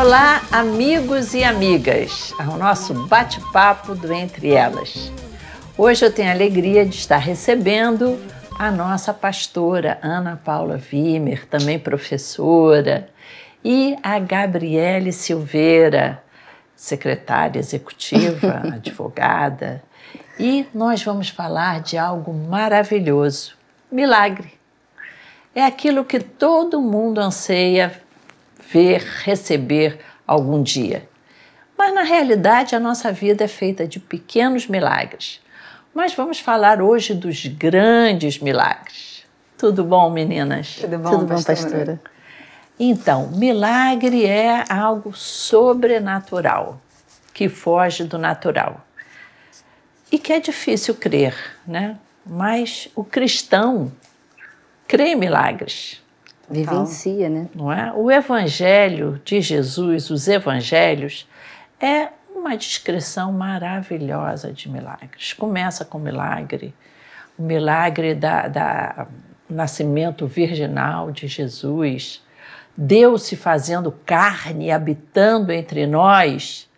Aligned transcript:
Olá, 0.00 0.42
amigos 0.52 1.34
e 1.34 1.42
amigas, 1.42 2.32
ao 2.38 2.56
nosso 2.56 2.94
bate-papo 3.08 3.96
do 3.96 4.12
Entre 4.12 4.54
Elas. 4.54 5.10
Hoje 5.76 6.04
eu 6.04 6.14
tenho 6.14 6.28
a 6.28 6.32
alegria 6.32 6.86
de 6.86 6.94
estar 6.94 7.16
recebendo 7.16 8.16
a 8.56 8.70
nossa 8.70 9.12
pastora 9.12 9.98
Ana 10.00 10.40
Paula 10.44 10.76
Vimer, 10.76 11.48
também 11.48 11.80
professora, 11.80 13.10
e 13.64 13.96
a 14.00 14.20
Gabriele 14.20 15.10
Silveira, 15.10 16.22
secretária 16.76 17.58
executiva, 17.58 18.62
advogada. 18.72 19.82
E 20.38 20.64
nós 20.72 21.02
vamos 21.02 21.28
falar 21.28 21.80
de 21.80 21.98
algo 21.98 22.32
maravilhoso: 22.32 23.56
milagre. 23.90 24.52
É 25.52 25.64
aquilo 25.64 26.04
que 26.04 26.20
todo 26.20 26.80
mundo 26.80 27.18
anseia 27.18 28.00
ver, 28.70 29.02
receber 29.24 29.98
algum 30.26 30.62
dia. 30.62 31.08
Mas 31.76 31.94
na 31.94 32.02
realidade 32.02 32.74
a 32.74 32.80
nossa 32.80 33.12
vida 33.12 33.44
é 33.44 33.48
feita 33.48 33.86
de 33.86 33.98
pequenos 33.98 34.66
milagres. 34.66 35.40
Mas 35.94 36.14
vamos 36.14 36.38
falar 36.38 36.82
hoje 36.82 37.14
dos 37.14 37.46
grandes 37.46 38.38
milagres. 38.38 39.24
Tudo 39.56 39.84
bom, 39.84 40.10
meninas? 40.10 40.76
Tudo 40.80 40.98
bom, 40.98 41.10
Tudo 41.10 41.26
bom, 41.26 41.42
pastora? 41.42 41.56
pastora? 41.56 42.00
Então, 42.78 43.28
milagre 43.28 44.24
é 44.24 44.64
algo 44.68 45.12
sobrenatural, 45.12 46.80
que 47.34 47.48
foge 47.48 48.04
do 48.04 48.18
natural. 48.18 48.84
E 50.12 50.18
que 50.18 50.32
é 50.32 50.38
difícil 50.38 50.94
crer, 50.94 51.34
né? 51.66 51.96
Mas 52.24 52.88
o 52.94 53.02
cristão 53.02 53.90
crê 54.86 55.08
em 55.08 55.16
milagres 55.16 56.00
Vivencia, 56.50 57.28
né? 57.28 57.48
não 57.54 57.72
é? 57.72 57.92
O 57.94 58.10
Evangelho 58.10 59.20
de 59.24 59.40
Jesus, 59.40 60.10
os 60.10 60.28
Evangelhos, 60.28 61.28
é 61.80 62.08
uma 62.34 62.56
descrição 62.56 63.32
maravilhosa 63.32 64.52
de 64.52 64.68
milagres. 64.68 65.32
Começa 65.32 65.84
com 65.84 65.98
o 65.98 66.00
milagre, 66.00 66.74
o 67.38 67.42
milagre 67.42 68.14
da, 68.14 68.48
da 68.48 69.06
nascimento 69.48 70.26
virginal 70.26 71.10
de 71.10 71.26
Jesus, 71.26 72.22
Deus 72.76 73.24
se 73.24 73.34
fazendo 73.34 73.90
carne, 73.90 74.70
habitando 74.70 75.52
entre 75.52 75.86
nós. 75.86 76.68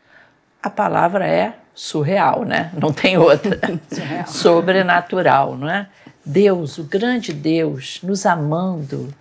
A 0.63 0.71
palavra 0.71 1.27
é 1.27 1.55
surreal, 1.75 2.45
né? 2.45 2.71
Não 2.75 2.93
tem 2.93 3.19
outra. 3.19 3.59
Sobrenatural, 4.27 5.57
não 5.57 5.69
é? 5.69 5.87
Deus, 6.25 6.79
o 6.79 6.85
grande 6.85 7.33
Deus, 7.33 8.01
nos 8.03 8.25
amando, 8.25 9.13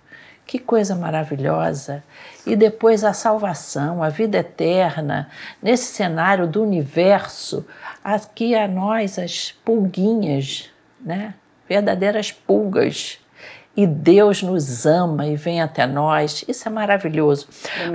que 0.50 0.58
coisa 0.58 0.96
maravilhosa! 0.96 2.02
E 2.44 2.56
depois 2.56 3.04
a 3.04 3.12
salvação, 3.12 4.02
a 4.02 4.08
vida 4.08 4.38
eterna, 4.38 5.30
nesse 5.62 5.92
cenário 5.92 6.48
do 6.48 6.60
universo, 6.60 7.64
aqui 8.02 8.56
a 8.56 8.66
nós 8.66 9.16
as 9.16 9.52
pulguinhas, 9.64 10.68
né? 11.00 11.34
Verdadeiras 11.68 12.32
pulgas. 12.32 13.20
E 13.76 13.86
Deus 13.86 14.42
nos 14.42 14.86
ama 14.86 15.24
e 15.24 15.36
vem 15.36 15.62
até 15.62 15.86
nós. 15.86 16.44
Isso 16.48 16.66
é 16.66 16.72
maravilhoso. 16.72 17.46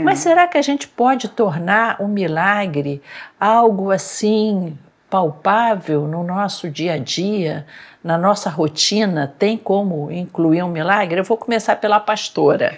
Mas 0.01 0.19
será 0.19 0.47
que 0.47 0.57
a 0.57 0.61
gente 0.61 0.87
pode 0.87 1.27
tornar 1.27 2.01
o 2.01 2.07
milagre 2.07 3.03
algo 3.37 3.91
assim 3.91 4.77
palpável 5.09 6.07
no 6.07 6.23
nosso 6.23 6.69
dia 6.69 6.93
a 6.93 6.97
dia, 6.97 7.65
na 8.05 8.19
nossa 8.19 8.51
rotina? 8.51 9.33
Tem 9.39 9.57
como 9.57 10.11
incluir 10.11 10.61
um 10.61 10.69
milagre? 10.69 11.19
Eu 11.19 11.23
vou 11.23 11.37
começar 11.37 11.75
pela 11.77 11.99
pastora. 11.99 12.77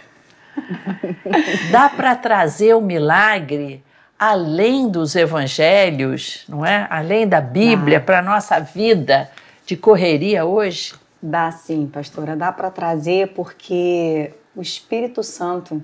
Dá 1.70 1.90
para 1.90 2.16
trazer 2.16 2.74
o 2.74 2.80
milagre 2.80 3.84
além 4.18 4.90
dos 4.90 5.18
evangelhos, 5.18 6.46
não 6.48 6.66
é? 6.66 6.88
Além 6.90 7.28
da 7.28 7.42
Bíblia 7.42 8.00
para 8.00 8.20
a 8.20 8.22
nossa 8.22 8.58
vida 8.62 9.30
de 9.66 9.76
correria 9.76 10.46
hoje? 10.46 10.96
Dá 11.22 11.52
sim, 11.52 11.88
pastora, 11.88 12.34
dá 12.34 12.50
para 12.54 12.72
trazer 12.72 13.34
porque 13.34 14.32
o 14.56 14.62
Espírito 14.62 15.22
Santo, 15.24 15.84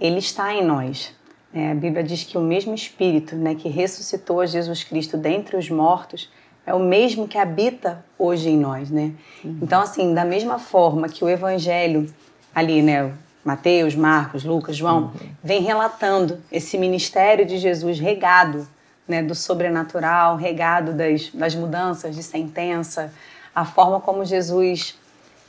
ele 0.00 0.18
está 0.18 0.54
em 0.54 0.64
nós. 0.64 1.12
né? 1.52 1.72
a 1.72 1.74
Bíblia 1.74 2.04
diz 2.04 2.22
que 2.22 2.38
o 2.38 2.40
mesmo 2.40 2.74
Espírito 2.74 3.34
né, 3.34 3.56
que 3.56 3.68
ressuscitou 3.68 4.46
Jesus 4.46 4.84
Cristo 4.84 5.16
dentre 5.16 5.56
os 5.56 5.68
mortos 5.68 6.30
é 6.68 6.74
o 6.74 6.78
mesmo 6.78 7.26
que 7.26 7.38
habita 7.38 8.04
hoje 8.18 8.50
em 8.50 8.58
nós, 8.58 8.90
né? 8.90 9.12
Então, 9.42 9.80
assim, 9.80 10.12
da 10.12 10.22
mesma 10.22 10.58
forma 10.58 11.08
que 11.08 11.24
o 11.24 11.28
Evangelho 11.28 12.12
ali, 12.54 12.82
né, 12.82 13.10
Mateus, 13.42 13.94
Marcos, 13.94 14.44
Lucas, 14.44 14.76
João, 14.76 15.10
vem 15.42 15.62
relatando 15.62 16.38
esse 16.52 16.76
ministério 16.76 17.46
de 17.46 17.56
Jesus 17.56 17.98
regado, 17.98 18.68
né, 19.06 19.22
do 19.22 19.34
sobrenatural, 19.34 20.36
regado 20.36 20.92
das, 20.92 21.30
das 21.30 21.54
mudanças 21.54 22.14
de 22.14 22.22
sentença, 22.22 23.14
a 23.54 23.64
forma 23.64 23.98
como 23.98 24.22
Jesus 24.22 24.94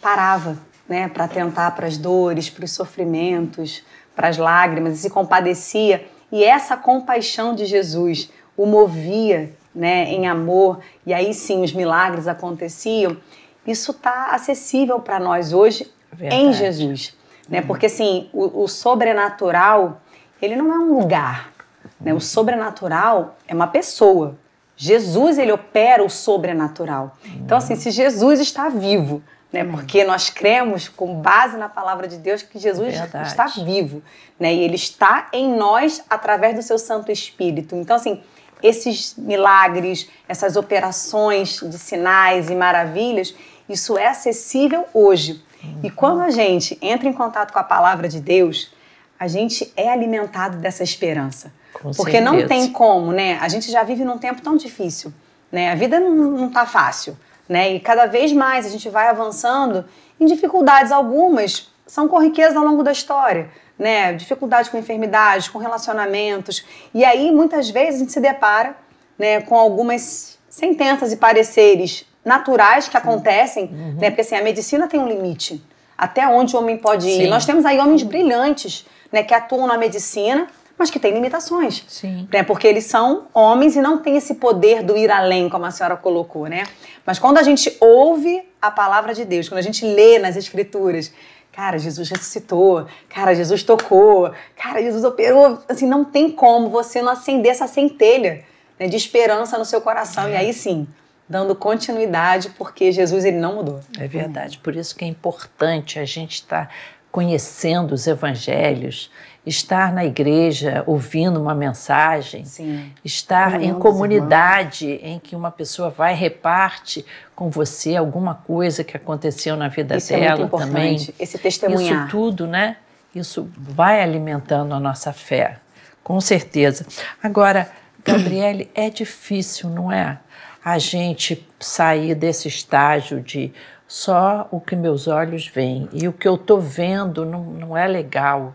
parava, 0.01 0.57
né, 0.87 1.09
para 1.09 1.25
atentar 1.25 1.75
para 1.75 1.85
as 1.85 1.97
dores, 1.97 2.49
para 2.49 2.63
os 2.63 2.71
sofrimentos, 2.71 3.83
para 4.15 4.29
as 4.29 4.37
lágrimas, 4.37 4.93
e 4.93 5.01
se 5.01 5.09
compadecia. 5.09 6.07
E 6.31 6.45
essa 6.45 6.77
compaixão 6.77 7.53
de 7.53 7.65
Jesus 7.65 8.31
o 8.55 8.65
movia, 8.65 9.53
né, 9.73 10.11
em 10.11 10.27
amor, 10.27 10.79
e 11.05 11.13
aí 11.13 11.33
sim 11.33 11.63
os 11.63 11.73
milagres 11.73 12.27
aconteciam. 12.27 13.17
Isso 13.65 13.91
está 13.91 14.31
acessível 14.31 14.99
para 14.99 15.19
nós 15.19 15.53
hoje 15.53 15.91
em 16.13 16.17
Verdade. 16.17 16.53
Jesus, 16.53 17.17
né? 17.47 17.61
Porque 17.61 17.85
assim, 17.85 18.29
o, 18.33 18.63
o 18.63 18.67
sobrenatural, 18.67 20.01
ele 20.41 20.55
não 20.55 20.73
é 20.73 20.79
um 20.79 20.97
lugar, 20.97 21.51
né? 21.99 22.13
O 22.13 22.19
sobrenatural 22.19 23.37
é 23.47 23.53
uma 23.53 23.67
pessoa. 23.67 24.37
Jesus, 24.75 25.37
ele 25.37 25.51
opera 25.51 26.03
o 26.03 26.09
sobrenatural. 26.09 27.17
Então 27.35 27.57
assim, 27.57 27.75
se 27.75 27.91
Jesus 27.91 28.39
está 28.39 28.69
vivo, 28.69 29.21
né? 29.51 29.63
Porque 29.63 30.03
nós 30.03 30.29
cremos 30.29 30.87
com 30.87 31.15
base 31.21 31.57
na 31.57 31.67
palavra 31.67 32.07
de 32.07 32.17
Deus 32.17 32.41
que 32.41 32.57
Jesus 32.57 32.97
Verdade. 32.97 33.27
está 33.27 33.47
vivo, 33.47 34.01
né? 34.39 34.53
E 34.53 34.59
ele 34.59 34.75
está 34.75 35.27
em 35.33 35.51
nós 35.53 36.03
através 36.09 36.55
do 36.55 36.61
seu 36.61 36.79
Santo 36.79 37.11
Espírito. 37.11 37.75
Então 37.75 37.95
assim, 37.95 38.21
esses 38.61 39.15
milagres, 39.17 40.09
essas 40.27 40.55
operações 40.55 41.59
de 41.61 41.77
sinais 41.77 42.49
e 42.49 42.55
maravilhas, 42.55 43.33
isso 43.67 43.97
é 43.97 44.07
acessível 44.07 44.85
hoje. 44.93 45.43
E 45.83 45.89
quando 45.89 46.21
a 46.21 46.29
gente 46.29 46.77
entra 46.81 47.07
em 47.07 47.13
contato 47.13 47.51
com 47.51 47.59
a 47.59 47.63
palavra 47.63 48.07
de 48.07 48.19
Deus, 48.19 48.71
a 49.19 49.27
gente 49.27 49.71
é 49.75 49.91
alimentado 49.91 50.57
dessa 50.57 50.83
esperança. 50.83 51.51
Com 51.73 51.91
Porque 51.91 52.21
não 52.21 52.37
certeza. 52.37 52.61
tem 52.61 52.71
como, 52.71 53.11
né? 53.11 53.37
A 53.41 53.47
gente 53.49 53.69
já 53.69 53.83
vive 53.83 54.03
num 54.03 54.17
tempo 54.17 54.41
tão 54.41 54.55
difícil, 54.55 55.13
né? 55.51 55.71
A 55.71 55.75
vida 55.75 55.99
não, 55.99 56.15
não 56.15 56.49
tá 56.49 56.65
fácil, 56.65 57.17
né? 57.47 57.73
E 57.73 57.79
cada 57.79 58.05
vez 58.05 58.31
mais 58.31 58.65
a 58.65 58.69
gente 58.69 58.89
vai 58.89 59.07
avançando 59.07 59.85
em 60.19 60.25
dificuldades 60.25 60.91
algumas 60.91 61.69
são 61.85 62.07
corriqueiras 62.07 62.55
ao 62.55 62.63
longo 62.63 62.83
da 62.83 62.91
história, 62.91 63.49
né? 63.79 64.13
Dificuldades 64.13 64.69
com 64.69 64.77
enfermidades, 64.77 65.47
com 65.47 65.57
relacionamentos. 65.57 66.65
E 66.93 67.05
aí 67.05 67.31
muitas 67.31 67.69
vezes 67.69 67.95
a 67.95 67.99
gente 67.99 68.11
se 68.11 68.19
depara, 68.19 68.75
né, 69.17 69.41
com 69.41 69.55
algumas 69.55 70.37
sentenças 70.49 71.11
e 71.13 71.17
pareceres 71.17 72.05
naturais 72.23 72.89
que 72.89 72.97
acontecem, 72.97 73.67
né? 73.97 74.09
Porque 74.09 74.21
assim, 74.21 74.35
a 74.35 74.43
medicina 74.43 74.87
tem 74.87 74.99
um 74.99 75.07
limite. 75.07 75.63
Até 75.97 76.27
onde 76.27 76.55
o 76.55 76.59
homem 76.59 76.77
pode 76.77 77.07
ir. 77.07 77.23
Sim. 77.23 77.27
Nós 77.27 77.45
temos 77.45 77.65
aí 77.65 77.79
homens 77.79 78.03
brilhantes, 78.03 78.85
né, 79.11 79.23
que 79.23 79.33
atuam 79.33 79.67
na 79.67 79.77
medicina, 79.77 80.47
mas 80.77 80.89
que 80.89 80.97
têm 80.97 81.13
limitações 81.13 81.83
Sim. 81.89 82.27
né? 82.31 82.41
Porque 82.41 82.65
eles 82.65 82.85
são 82.85 83.27
homens 83.33 83.75
e 83.75 83.81
não 83.81 83.97
têm 83.97 84.15
esse 84.15 84.35
poder 84.35 84.81
do 84.81 84.95
ir 84.95 85.11
além, 85.11 85.49
como 85.49 85.65
a 85.65 85.71
senhora 85.71 85.97
colocou, 85.97 86.47
né? 86.47 86.63
Mas 87.05 87.19
quando 87.19 87.37
a 87.37 87.43
gente 87.43 87.75
ouve 87.81 88.41
a 88.61 88.71
palavra 88.71 89.13
de 89.13 89.25
Deus, 89.25 89.49
quando 89.49 89.59
a 89.59 89.63
gente 89.63 89.85
lê 89.85 90.17
nas 90.19 90.37
escrituras, 90.37 91.11
cara, 91.59 91.77
Jesus 91.77 92.07
ressuscitou, 92.09 92.87
cara, 93.09 93.35
Jesus 93.35 93.63
tocou, 93.63 94.33
cara, 94.55 94.81
Jesus 94.81 95.03
operou, 95.03 95.61
assim, 95.67 95.85
não 95.85 96.05
tem 96.05 96.31
como 96.31 96.69
você 96.69 97.01
não 97.01 97.11
acender 97.11 97.51
essa 97.51 97.67
centelha 97.67 98.45
né, 98.79 98.87
de 98.87 98.95
esperança 98.95 99.57
no 99.57 99.65
seu 99.65 99.81
coração. 99.81 100.29
E 100.29 100.37
aí 100.37 100.53
sim, 100.53 100.87
dando 101.27 101.53
continuidade, 101.53 102.49
porque 102.57 102.93
Jesus 102.93 103.25
ele 103.25 103.35
não 103.35 103.55
mudou. 103.55 103.81
É 103.99 104.07
verdade. 104.07 104.57
Por 104.59 104.73
isso 104.73 104.95
que 104.95 105.03
é 105.03 105.07
importante 105.09 105.99
a 105.99 106.05
gente 106.05 106.35
estar 106.35 106.73
conhecendo 107.11 107.93
os 107.93 108.07
evangelhos, 108.07 109.11
estar 109.45 109.93
na 109.93 110.05
igreja 110.05 110.83
ouvindo 110.85 111.41
uma 111.41 111.55
mensagem, 111.55 112.45
Sim. 112.45 112.91
estar 113.03 113.61
em 113.61 113.73
comunidade 113.73 114.87
em 115.01 115.17
que 115.19 115.35
uma 115.35 115.49
pessoa 115.49 115.89
vai 115.89 116.13
reparte 116.13 117.05
com 117.35 117.49
você 117.49 117.95
alguma 117.95 118.35
coisa 118.35 118.83
que 118.83 118.95
aconteceu 118.95 119.55
na 119.55 119.67
vida 119.67 119.97
Isso 119.97 120.13
é 120.13 120.19
dela 120.19 120.35
muito 120.35 120.47
importante, 120.47 120.71
também. 120.71 121.15
esse 121.19 121.37
testemunhar. 121.37 122.05
Isso 122.05 122.11
tudo, 122.11 122.45
né? 122.45 122.77
Isso 123.15 123.49
vai 123.57 124.01
alimentando 124.01 124.73
a 124.73 124.79
nossa 124.79 125.11
fé, 125.11 125.57
com 126.03 126.19
certeza. 126.21 126.85
Agora, 127.23 127.69
Gabriele, 128.05 128.69
é 128.75 128.89
difícil, 128.89 129.69
não 129.69 129.91
é? 129.91 130.19
A 130.63 130.77
gente 130.77 131.47
sair 131.59 132.13
desse 132.13 132.47
estágio 132.47 133.21
de 133.21 133.51
só 133.87 134.47
o 134.51 134.61
que 134.61 134.75
meus 134.75 135.07
olhos 135.07 135.47
veem 135.47 135.89
e 135.91 136.07
o 136.07 136.13
que 136.13 136.27
eu 136.27 136.35
estou 136.35 136.61
vendo 136.61 137.25
não, 137.25 137.43
não 137.43 137.77
é 137.77 137.87
legal. 137.87 138.53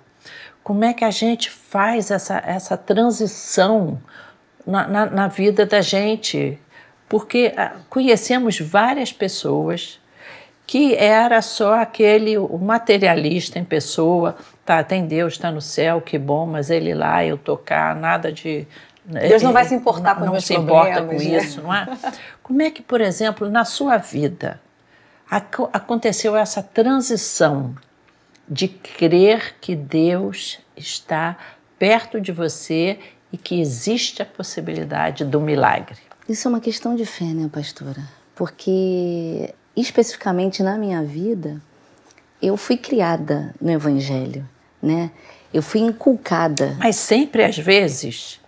Como 0.65 0.83
é 0.83 0.95
que 0.95 1.05
a 1.05 1.11
gente 1.11 1.51
faz 1.51 2.11
essa, 2.11 2.43
essa 2.45 2.75
transição 2.75 4.01
na, 4.67 4.89
na, 4.89 5.07
na 5.07 5.29
vida 5.29 5.67
da 5.67 5.83
gente? 5.83 6.59
Porque 7.07 7.53
ah, 7.55 7.73
conhecemos 7.91 8.59
várias 8.59 9.13
pessoas 9.13 10.01
que 10.67 10.95
era 10.95 11.43
só 11.43 11.75
aquele 11.75 12.39
o 12.39 12.57
materialista 12.57 13.59
em 13.59 13.65
pessoa, 13.65 14.37
tá, 14.65 14.83
tem 14.83 15.07
Deus, 15.07 15.35
está 15.35 15.53
no 15.53 15.61
céu, 15.61 16.01
que 16.01 16.19
bom, 16.19 16.47
mas 16.47 16.71
ele 16.71 16.95
lá, 16.95 17.23
eu 17.23 17.37
tocar, 17.37 17.95
nada 17.95 18.33
de 18.33 18.67
Deus 19.05 19.43
não 19.43 19.53
vai 19.53 19.67
se 19.67 19.75
importar 19.75 20.15
com 20.15 20.25
não 20.25 20.33
meus 20.33 20.47
se 20.47 20.55
importa 20.55 21.03
com 21.03 21.13
né? 21.13 21.17
isso, 21.17 21.61
não 21.61 21.75
é? 21.75 21.87
Como 22.43 22.63
é 22.63 22.71
que, 22.71 22.81
por 22.81 23.03
exemplo, 23.03 23.51
na 23.51 23.67
sua 23.67 23.99
vida 23.99 24.59
ac 25.31 25.69
aconteceu 25.75 26.35
essa 26.35 26.63
transição 26.63 27.75
de 28.49 28.69
crer 28.69 29.57
que 29.61 29.75
Deus 29.75 30.59
está 30.77 31.37
perto 31.79 32.21
de 32.21 32.33
você 32.33 32.99
e 33.33 33.37
que 33.37 33.61
existe 33.61 34.23
a 34.23 34.27
possibilidade 34.27 35.25
do 35.25 35.41
milagre? 35.41 35.99
Isso 36.29 36.49
é 36.49 36.51
uma 36.51 36.61
questão 36.61 36.95
de 36.95 37.05
fé, 37.05 37.25
né, 37.25 37.49
pastora? 37.53 38.03
Porque 38.35 39.53
especificamente 39.77 40.63
na 40.63 40.77
minha 40.77 41.03
vida, 41.03 41.61
eu 42.41 42.57
fui 42.57 42.77
criada 42.77 43.55
no 43.61 43.71
evangelho, 43.71 44.49
né? 44.83 45.11
Eu 45.53 45.63
fui 45.63 45.81
inculcada. 45.81 46.77
Mas 46.79 46.97
sempre 46.97 47.45
às 47.45 47.57
vezes 47.57 48.41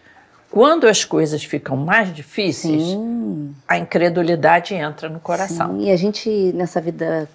quando 0.57 0.87
as 0.87 1.05
coisas 1.05 1.45
ficam 1.45 1.77
mais 1.77 2.15
difíceis, 2.15 2.83
Sim. 2.83 3.55
a 3.69 3.77
incredulidade 3.77 4.73
entra 4.75 5.07
no 5.07 5.21
coração. 5.21 5.79
Sim, 5.79 5.87
e 5.87 5.91
a 5.91 5.97
gente, 5.97 6.31
nessa 6.55 6.81
vida 6.81 7.29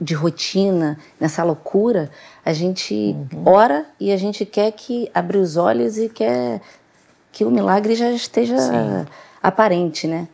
de 0.00 0.14
rotina, 0.14 0.98
nessa 1.20 1.44
loucura, 1.44 2.10
a 2.44 2.52
gente 2.52 2.94
uhum. 2.94 3.42
ora 3.46 3.86
e 4.00 4.12
a 4.12 4.16
gente 4.16 4.46
quer 4.46 4.72
que 4.72 5.10
abra 5.14 5.38
os 5.38 5.56
olhos 5.56 5.98
e 5.98 6.08
quer 6.08 6.60
que 7.30 7.44
o 7.44 7.50
milagre 7.50 7.94
já 7.94 8.10
esteja 8.10 8.58
Sim. 8.58 9.06
aparente, 9.42 10.06
né? 10.06 10.28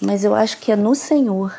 Mas 0.00 0.24
eu 0.24 0.34
acho 0.34 0.58
que 0.58 0.72
é 0.72 0.76
no 0.76 0.94
Senhor, 0.94 1.54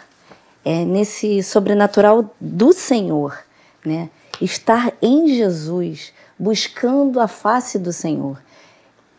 é 0.65 0.83
nesse 0.83 1.43
sobrenatural 1.43 2.33
do 2.39 2.73
Senhor, 2.73 3.37
né? 3.85 4.09
Estar 4.41 4.91
em 5.01 5.27
Jesus, 5.35 6.11
buscando 6.37 7.19
a 7.19 7.27
face 7.27 7.77
do 7.77 7.93
Senhor 7.93 8.37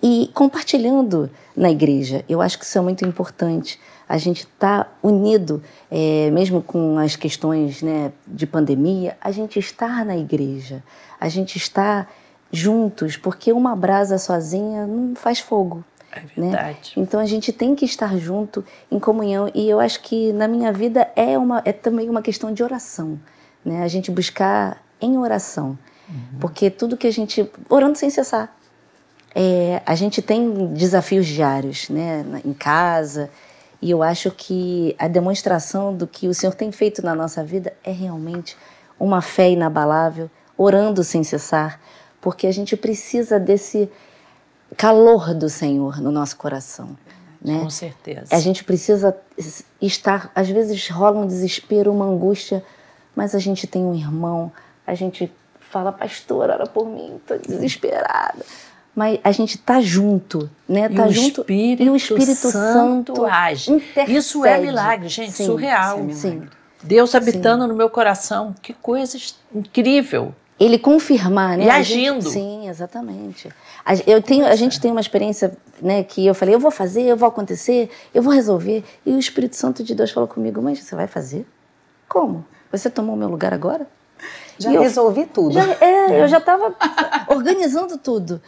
e 0.03 0.31
compartilhando 0.35 1.31
na 1.57 1.71
igreja. 1.71 2.25
Eu 2.29 2.41
acho 2.41 2.59
que 2.59 2.65
isso 2.65 2.77
é 2.77 2.81
muito 2.81 3.07
importante. 3.07 3.79
A 4.09 4.19
gente 4.19 4.41
está 4.41 4.89
unido, 5.03 5.63
é, 5.91 6.31
mesmo 6.31 6.61
com 6.61 6.99
as 6.99 7.15
questões 7.15 7.83
né, 7.83 8.13
de 8.27 8.47
pandemia, 8.47 9.17
a 9.21 9.31
gente 9.31 9.59
está 9.59 10.05
na 10.05 10.17
igreja, 10.17 10.83
a 11.21 11.29
gente 11.29 11.57
está 11.57 12.07
juntos, 12.51 13.17
porque 13.17 13.53
uma 13.53 13.75
brasa 13.75 14.19
sozinha 14.19 14.87
não 14.87 15.15
faz 15.15 15.39
fogo. 15.39 15.85
É 16.11 16.21
né? 16.21 16.51
verdade. 16.51 16.93
Né? 16.97 17.03
Então 17.03 17.19
a 17.19 17.25
gente 17.25 17.53
tem 17.53 17.75
que 17.75 17.87
estar 17.87 18.15
junto 18.19 18.65
em 18.91 18.99
comunhão 18.99 19.51
e 19.55 19.69
eu 19.69 19.81
acho 19.81 20.03
que 20.03 20.33
na 20.33 20.47
minha 20.47 20.71
vida 20.73 21.11
é 21.17 21.39
uma 21.39 21.63
é 21.65 21.73
também 21.73 22.11
uma 22.11 22.21
questão 22.21 22.53
de 22.53 22.63
oração, 22.63 23.19
né? 23.65 23.83
A 23.83 23.89
gente 23.89 24.11
buscar 24.11 24.83
em 25.01 25.17
oração, 25.17 25.79
uhum. 26.09 26.39
porque 26.39 26.69
tudo 26.69 26.99
que 26.99 27.07
a 27.07 27.11
gente 27.11 27.51
orando 27.71 27.97
sem 27.97 28.11
cessar, 28.11 28.55
é, 29.35 29.81
a 29.87 29.95
gente 29.95 30.21
tem 30.21 30.67
desafios 30.75 31.27
diários, 31.27 31.89
né, 31.89 32.25
em 32.45 32.53
casa, 32.53 33.31
e 33.81 33.91
eu 33.91 34.03
acho 34.03 34.31
que 34.31 34.95
a 34.99 35.09
demonstração 35.09 35.95
do 35.95 36.07
que 36.07 36.29
o 36.29 36.35
Senhor 36.35 36.55
tem 36.55 36.71
feito 36.71 37.05
na 37.05 37.15
nossa 37.15 37.43
vida 37.43 37.73
é 37.83 37.91
realmente 37.91 38.57
uma 39.01 39.21
fé 39.21 39.51
inabalável, 39.51 40.31
orando 40.57 41.03
sem 41.03 41.25
cessar, 41.25 41.81
porque 42.21 42.47
a 42.47 42.53
gente 42.53 42.77
precisa 42.77 43.41
desse 43.41 43.91
calor 44.77 45.35
do 45.35 45.49
Senhor 45.49 46.01
no 46.01 46.13
nosso 46.13 46.37
coração. 46.37 46.97
Né? 47.45 47.59
Com 47.59 47.71
certeza. 47.71 48.27
A 48.31 48.39
gente 48.39 48.63
precisa 48.63 49.17
estar, 49.81 50.31
às 50.33 50.49
vezes 50.49 50.89
rola 50.89 51.19
um 51.19 51.27
desespero, 51.27 51.91
uma 51.91 52.05
angústia, 52.05 52.63
mas 53.17 53.35
a 53.35 53.39
gente 53.41 53.67
tem 53.67 53.83
um 53.83 53.95
irmão, 53.95 54.53
a 54.87 54.95
gente 54.95 55.33
fala, 55.59 55.91
pastor, 55.91 56.51
ora 56.51 56.67
por 56.67 56.87
mim, 56.87 57.17
estou 57.17 57.39
desesperada 57.39 58.45
mas 58.95 59.19
a 59.25 59.33
gente 59.33 59.57
tá 59.59 59.81
junto, 59.81 60.51
né? 60.69 60.89
E 60.91 60.95
tá 60.95 61.07
o 61.07 61.13
junto 61.13 61.41
Espírito 61.41 61.83
e 61.83 61.91
o 61.91 61.97
Espírito 61.97 62.51
Santo, 62.51 63.17
Santo 63.17 63.27
age. 63.27 63.73
Intercede. 63.73 64.17
Isso 64.17 64.45
é 64.45 64.61
milagre, 64.61 65.09
gente, 65.09 65.33
sim, 65.33 65.47
surreal. 65.47 65.99
Sim, 65.99 66.13
sim. 66.13 66.43
Deus 66.83 67.15
habitando 67.15 67.63
sim. 67.63 67.69
no 67.69 67.75
meu 67.75 67.89
coração, 67.89 68.55
que 68.61 68.73
coisa 68.73 69.17
incrível. 69.55 70.35
Ele 70.61 70.79
confirmar, 70.79 71.57
né? 71.57 71.65
E 71.65 71.71
agindo. 71.71 72.23
Gente, 72.23 72.33
sim, 72.33 72.69
exatamente. 72.69 73.49
A, 73.85 73.95
eu 74.07 74.21
tenho, 74.23 74.47
a 74.47 74.55
gente 74.55 74.81
tem 74.81 74.91
uma 74.91 75.01
experiência, 75.01 75.57
né, 75.81 76.05
que 76.05 76.25
eu 76.27 76.35
falei, 76.35 76.55
eu 76.55 76.61
vou 76.61 76.71
fazer, 76.71 77.03
eu 77.03 77.17
vou 77.17 77.29
acontecer, 77.29 77.91
eu 78.15 78.23
vou 78.23 78.33
resolver. 78.33 78.85
E 79.05 79.13
o 79.13 79.19
Espírito 79.19 79.57
Santo 79.57 79.83
de 79.83 79.95
Deus 79.95 80.11
falou 80.11 80.29
comigo, 80.29 80.61
mas 80.61 80.79
você 80.79 80.95
vai 80.95 81.07
fazer? 81.07 81.47
Como? 82.09 82.45
Você 82.71 82.91
tomou 82.91 83.17
o 83.17 83.19
meu 83.19 83.29
lugar 83.29 83.53
agora? 83.53 83.87
Já 84.59 84.73
e 84.73 84.79
resolvi 84.79 85.23
eu, 85.23 85.27
tudo. 85.27 85.53
Já, 85.53 85.65
é, 85.81 86.23
eu 86.23 86.29
já 86.29 86.39
estava 86.39 86.75
organizando 87.27 87.99
tudo. 87.99 88.41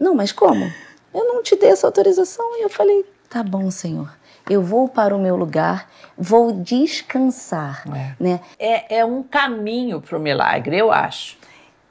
Não, 0.00 0.14
mas 0.14 0.32
como? 0.32 0.72
Eu 1.14 1.26
não 1.26 1.42
te 1.42 1.54
dei 1.54 1.70
essa 1.70 1.86
autorização. 1.86 2.58
E 2.58 2.62
eu 2.62 2.70
falei: 2.70 3.04
tá 3.28 3.42
bom, 3.42 3.70
Senhor. 3.70 4.10
Eu 4.48 4.62
vou 4.62 4.88
para 4.88 5.14
o 5.14 5.20
meu 5.20 5.36
lugar, 5.36 5.88
vou 6.16 6.52
descansar. 6.52 7.84
É, 7.94 8.14
né? 8.18 8.40
é, 8.58 8.98
é 8.98 9.04
um 9.04 9.22
caminho 9.22 10.00
para 10.00 10.16
o 10.16 10.20
milagre, 10.20 10.76
eu 10.76 10.90
acho. 10.90 11.38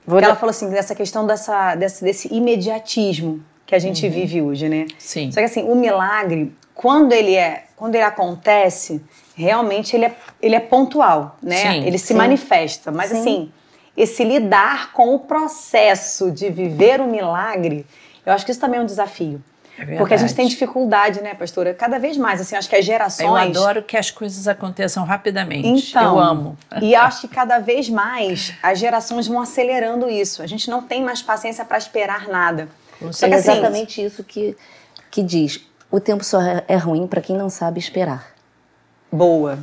Porque 0.04 0.26
ela 0.26 0.36
falou 0.36 0.50
assim, 0.50 0.70
dessa 0.70 0.96
questão 0.96 1.28
dessa, 1.28 1.76
desse, 1.76 2.04
desse 2.04 2.34
imediatismo 2.34 3.46
que 3.66 3.76
a 3.76 3.80
gente 3.80 4.04
uhum. 4.06 4.12
vive 4.12 4.42
hoje, 4.42 4.68
né? 4.68 4.88
Sim. 4.98 5.32
Só 5.32 5.40
que 5.40 5.46
assim, 5.46 5.64
o 5.64 5.76
milagre, 5.76 6.52
quando 6.74 7.14
ele 7.14 7.36
é, 7.36 7.66
quando 7.76 7.94
ele 7.94 8.04
acontece, 8.04 9.02
realmente 9.36 9.96
ele 9.96 10.06
é, 10.06 10.16
ele 10.42 10.56
é 10.56 10.60
pontual, 10.60 11.38
né? 11.42 11.74
Sim, 11.74 11.86
ele 11.86 11.98
se 12.00 12.08
sim. 12.08 12.14
manifesta. 12.16 12.92
Mas 12.92 13.12
sim. 13.12 13.20
assim, 13.20 13.52
esse 13.96 14.24
lidar 14.24 14.94
com 14.94 15.14
o 15.16 15.20
processo 15.20 16.32
de 16.32 16.50
viver 16.50 17.02
o 17.02 17.08
milagre, 17.08 17.86
eu 18.26 18.34
acho 18.34 18.46
que 18.46 18.52
isso 18.52 18.60
também 18.60 18.80
é 18.80 18.84
um 18.84 18.86
desafio. 18.86 19.42
É 19.78 19.96
porque 19.96 20.14
a 20.14 20.18
gente 20.18 20.36
tem 20.36 20.48
dificuldade, 20.48 21.22
né, 21.22 21.34
pastora? 21.34 21.74
Cada 21.74 21.98
vez 22.00 22.18
mais, 22.18 22.42
assim, 22.42 22.56
acho 22.56 22.70
que 22.70 22.76
as 22.76 22.84
gerações... 22.84 23.28
Eu 23.28 23.36
adoro 23.36 23.82
que 23.82 23.96
as 23.96 24.12
coisas 24.12 24.48
aconteçam 24.48 25.06
rapidamente. 25.06 25.90
Então, 25.90 26.04
eu 26.16 26.20
amo. 26.20 26.58
E 26.82 26.94
acho 26.96 27.22
que 27.22 27.28
cada 27.30 27.60
vez 27.60 27.90
mais 27.90 28.54
as 28.62 28.78
gerações 28.78 29.28
vão 29.28 29.42
acelerando 29.42 30.10
isso. 30.10 30.42
A 30.44 30.48
gente 30.48 30.69
não 30.69 30.81
tem 30.81 31.04
mais 31.04 31.22
paciência 31.22 31.64
para 31.64 31.78
esperar 31.78 32.28
nada. 32.28 32.68
Só 33.12 33.28
que, 33.28 33.34
é 33.34 33.38
assim, 33.38 33.52
exatamente 33.52 34.04
isso 34.04 34.24
que, 34.24 34.58
que 35.10 35.24
diz. 35.24 35.62
O 35.90 36.00
tempo 36.00 36.24
só 36.24 36.42
é, 36.42 36.64
é 36.68 36.76
ruim 36.76 37.08
para 37.08 37.22
quem 37.22 37.38
não 37.38 37.50
sabe 37.50 37.80
esperar. 37.80 38.34
Boa. 39.12 39.60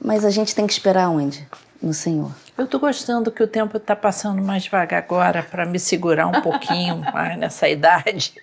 Mas 0.00 0.24
a 0.24 0.30
gente 0.30 0.54
tem 0.54 0.66
que 0.66 0.72
esperar 0.72 1.08
onde? 1.08 1.46
No 1.80 1.94
Senhor. 1.94 2.32
Eu 2.56 2.64
estou 2.64 2.78
gostando 2.78 3.32
que 3.32 3.42
o 3.42 3.46
tempo 3.46 3.78
está 3.78 3.96
passando 3.96 4.42
mais 4.42 4.64
devagar 4.64 5.02
agora 5.02 5.42
para 5.42 5.64
me 5.64 5.78
segurar 5.78 6.26
um 6.26 6.42
pouquinho 6.42 6.98
mais 7.12 7.38
nessa 7.38 7.66
idade. 7.66 8.34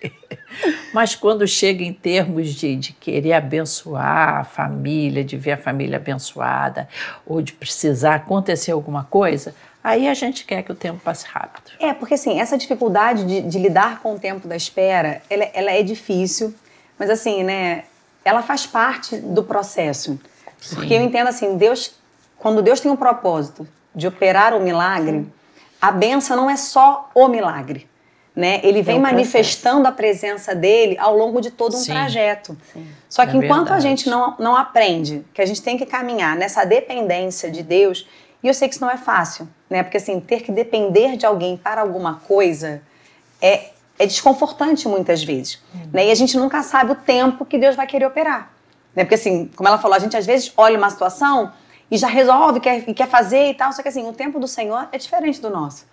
Mas 0.92 1.14
quando 1.14 1.46
chega 1.46 1.84
em 1.84 1.92
termos 1.92 2.48
de, 2.48 2.74
de 2.74 2.92
querer 2.92 3.34
abençoar 3.34 4.40
a 4.40 4.44
família, 4.44 5.22
de 5.22 5.36
ver 5.36 5.52
a 5.52 5.56
família 5.56 5.96
abençoada, 5.96 6.88
ou 7.24 7.40
de 7.40 7.52
precisar 7.52 8.16
acontecer 8.16 8.72
alguma 8.72 9.04
coisa, 9.04 9.54
aí 9.82 10.08
a 10.08 10.14
gente 10.14 10.44
quer 10.44 10.64
que 10.64 10.72
o 10.72 10.74
tempo 10.74 10.98
passe 10.98 11.24
rápido. 11.26 11.70
É, 11.78 11.94
porque 11.94 12.14
assim, 12.14 12.40
essa 12.40 12.58
dificuldade 12.58 13.24
de, 13.24 13.42
de 13.42 13.58
lidar 13.60 14.00
com 14.00 14.14
o 14.14 14.18
tempo 14.18 14.48
da 14.48 14.56
espera, 14.56 15.22
ela, 15.30 15.44
ela, 15.54 15.70
é 15.70 15.84
difícil, 15.84 16.52
mas 16.98 17.08
assim, 17.10 17.44
né, 17.44 17.84
ela 18.24 18.42
faz 18.42 18.66
parte 18.66 19.16
do 19.16 19.44
processo. 19.44 20.18
Sim. 20.60 20.74
Porque 20.74 20.94
eu 20.94 21.00
entendo 21.00 21.28
assim, 21.28 21.56
Deus, 21.56 21.94
quando 22.36 22.60
Deus 22.60 22.80
tem 22.80 22.90
um 22.90 22.96
propósito 22.96 23.66
de 23.94 24.06
operar 24.06 24.54
o 24.54 24.60
milagre, 24.60 25.18
Sim. 25.18 25.32
a 25.80 25.90
benção 25.90 26.36
não 26.36 26.50
é 26.50 26.56
só 26.56 27.10
o 27.14 27.28
milagre. 27.28 27.88
Né? 28.34 28.60
Ele 28.62 28.80
vem 28.80 28.96
é 28.96 29.00
manifestando 29.00 29.88
a 29.88 29.92
presença 29.92 30.54
dele 30.54 30.96
ao 30.98 31.16
longo 31.16 31.40
de 31.40 31.50
todo 31.50 31.74
um 31.74 31.80
Sim. 31.80 31.92
trajeto. 31.92 32.56
Sim. 32.72 32.86
Só 33.08 33.26
que 33.26 33.32
é 33.32 33.38
enquanto 33.38 33.68
verdade. 33.68 33.86
a 33.86 33.90
gente 33.90 34.08
não, 34.08 34.36
não 34.38 34.56
aprende 34.56 35.24
que 35.34 35.42
a 35.42 35.46
gente 35.46 35.60
tem 35.60 35.76
que 35.76 35.84
caminhar 35.84 36.36
nessa 36.36 36.64
dependência 36.64 37.50
de 37.50 37.62
Deus, 37.62 38.08
e 38.42 38.48
eu 38.48 38.54
sei 38.54 38.68
que 38.68 38.74
isso 38.74 38.84
não 38.84 38.90
é 38.90 38.96
fácil, 38.96 39.48
né? 39.68 39.82
Porque 39.82 39.96
assim, 39.96 40.20
ter 40.20 40.42
que 40.42 40.52
depender 40.52 41.16
de 41.16 41.26
alguém 41.26 41.56
para 41.56 41.80
alguma 41.80 42.14
coisa 42.26 42.80
é, 43.42 43.70
é 43.98 44.06
desconfortante 44.06 44.88
muitas 44.88 45.22
vezes. 45.22 45.60
Uhum. 45.74 45.90
Né? 45.92 46.06
E 46.06 46.10
a 46.10 46.14
gente 46.14 46.36
nunca 46.36 46.62
sabe 46.62 46.92
o 46.92 46.94
tempo 46.94 47.44
que 47.44 47.58
Deus 47.58 47.76
vai 47.76 47.86
querer 47.86 48.06
operar. 48.06 48.52
Né? 48.94 49.04
Porque 49.04 49.16
assim, 49.16 49.50
como 49.54 49.68
ela 49.68 49.78
falou, 49.78 49.96
a 49.96 49.98
gente 49.98 50.16
às 50.16 50.24
vezes 50.24 50.52
olha 50.56 50.78
uma 50.78 50.88
situação 50.88 51.52
e 51.90 51.96
já 51.96 52.08
resolve, 52.08 52.60
quer, 52.60 52.82
quer 52.82 53.08
fazer 53.08 53.50
e 53.50 53.54
tal. 53.54 53.72
Só 53.72 53.82
que 53.82 53.88
assim, 53.88 54.08
o 54.08 54.12
tempo 54.12 54.38
do 54.38 54.46
Senhor 54.46 54.88
é 54.92 54.98
diferente 54.98 55.40
do 55.40 55.50
nosso. 55.50 55.84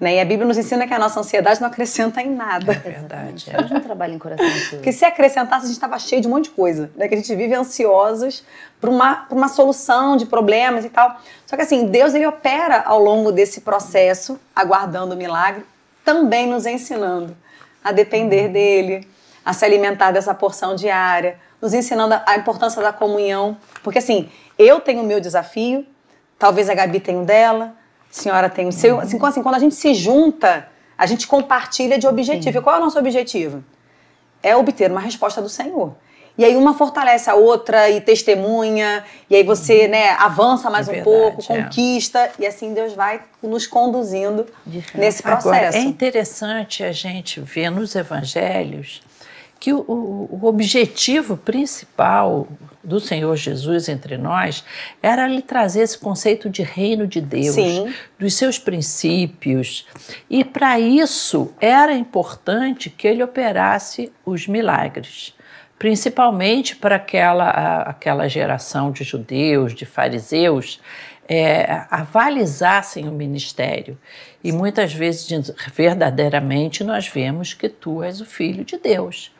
Né? 0.00 0.14
E 0.14 0.20
a 0.20 0.24
Bíblia 0.24 0.46
nos 0.46 0.56
ensina 0.56 0.86
que 0.86 0.94
a 0.94 0.98
nossa 0.98 1.20
ansiedade 1.20 1.60
não 1.60 1.68
acrescenta 1.68 2.22
em 2.22 2.30
nada. 2.30 2.72
É 2.72 2.76
verdade. 2.76 3.50
Deus 3.54 3.70
não 3.70 3.80
trabalha 3.80 4.14
em 4.14 4.18
coração 4.18 4.46
Porque 4.70 4.92
se 4.92 5.04
acrescentasse, 5.04 5.64
a 5.64 5.66
gente 5.66 5.76
estava 5.76 5.98
cheio 5.98 6.22
de 6.22 6.26
um 6.26 6.30
monte 6.30 6.44
de 6.44 6.50
coisa. 6.50 6.90
Né? 6.96 7.06
Que 7.06 7.14
a 7.14 7.16
gente 7.18 7.34
vive 7.34 7.54
ansiosos 7.54 8.42
por 8.80 8.88
uma, 8.88 9.26
uma 9.30 9.48
solução 9.48 10.16
de 10.16 10.24
problemas 10.24 10.86
e 10.86 10.88
tal. 10.88 11.20
Só 11.46 11.54
que 11.54 11.62
assim, 11.62 11.86
Deus 11.86 12.14
ele 12.14 12.26
opera 12.26 12.82
ao 12.86 12.98
longo 12.98 13.30
desse 13.30 13.60
processo, 13.60 14.40
aguardando 14.56 15.14
o 15.14 15.18
milagre, 15.18 15.66
também 16.02 16.46
nos 16.46 16.64
ensinando 16.64 17.36
a 17.84 17.92
depender 17.92 18.48
dele, 18.48 19.06
a 19.44 19.52
se 19.52 19.64
alimentar 19.64 20.10
dessa 20.10 20.34
porção 20.34 20.74
diária, 20.74 21.38
nos 21.60 21.74
ensinando 21.74 22.20
a 22.26 22.36
importância 22.36 22.80
da 22.82 22.92
comunhão. 22.92 23.56
Porque 23.82 23.98
assim, 23.98 24.28
eu 24.58 24.80
tenho 24.80 25.02
o 25.02 25.06
meu 25.06 25.20
desafio, 25.20 25.86
talvez 26.38 26.68
a 26.68 26.74
Gabi 26.74 27.00
tenha 27.00 27.20
o 27.20 27.24
dela, 27.24 27.74
a 28.10 28.12
senhora 28.14 28.48
tem 28.48 28.68
o 28.68 28.72
seu. 28.72 29.00
Assim, 29.00 29.18
assim, 29.22 29.42
quando 29.42 29.54
a 29.54 29.58
gente 29.58 29.74
se 29.74 29.94
junta, 29.94 30.68
a 30.96 31.06
gente 31.06 31.26
compartilha 31.26 31.98
de 31.98 32.06
objetivo. 32.06 32.52
Sim. 32.52 32.58
E 32.58 32.62
qual 32.62 32.76
é 32.76 32.78
o 32.78 32.82
nosso 32.82 32.98
objetivo? 32.98 33.64
É 34.42 34.56
obter 34.56 34.90
uma 34.90 35.00
resposta 35.00 35.40
do 35.40 35.48
Senhor. 35.48 35.94
E 36.38 36.44
aí 36.44 36.56
uma 36.56 36.72
fortalece 36.72 37.28
a 37.28 37.34
outra 37.34 37.90
e 37.90 38.00
testemunha, 38.00 39.04
e 39.28 39.36
aí 39.36 39.42
você 39.42 39.86
né, 39.86 40.12
avança 40.12 40.70
mais 40.70 40.88
é 40.88 40.92
um 40.92 41.02
pouco, 41.02 41.42
é. 41.42 41.62
conquista, 41.62 42.18
é. 42.20 42.32
e 42.38 42.46
assim 42.46 42.72
Deus 42.72 42.94
vai 42.94 43.20
nos 43.42 43.66
conduzindo 43.66 44.46
nesse 44.94 45.22
processo. 45.22 45.48
Agora, 45.48 45.76
é 45.76 45.80
interessante 45.80 46.82
a 46.82 46.92
gente 46.92 47.40
ver 47.40 47.68
nos 47.68 47.94
evangelhos 47.94 49.02
que 49.60 49.74
o, 49.74 49.84
o, 49.86 50.46
objetivo 50.46 51.36
principal 51.36 52.48
do 52.82 52.98
Senhor 52.98 53.36
Jesus 53.36 53.90
entre 53.90 54.16
nós 54.16 54.64
era 55.02 55.28
lhe 55.28 55.42
trazer 55.42 55.82
esse 55.82 55.98
conceito 55.98 56.48
de 56.48 56.62
reino 56.62 57.06
de 57.06 57.20
Deus, 57.20 57.54
Sim. 57.54 57.92
dos 58.18 58.32
seus 58.32 58.58
princípios. 58.58 59.86
E 60.30 60.42
para 60.42 60.80
isso 60.80 61.52
era 61.60 61.92
importante 61.92 62.88
que 62.88 63.06
ele 63.06 63.22
operasse 63.22 64.10
os 64.24 64.48
milagres 64.48 65.34
principalmente 65.78 66.76
para 66.76 66.96
aquela, 66.96 67.48
aquela 67.84 68.28
geração 68.28 68.92
de 68.92 69.02
judeus, 69.02 69.74
de 69.74 69.86
fariseus, 69.86 70.78
é, 71.26 71.86
avalizassem 71.90 73.08
o 73.08 73.12
ministério. 73.12 73.98
E 74.44 74.52
muitas 74.52 74.92
vezes, 74.92 75.50
verdadeiramente, 75.72 76.84
nós 76.84 77.08
vemos 77.08 77.54
que 77.54 77.66
tu 77.66 78.02
és 78.02 78.20
o 78.20 78.26
filho 78.26 78.62
de 78.62 78.76
Deus 78.76 79.32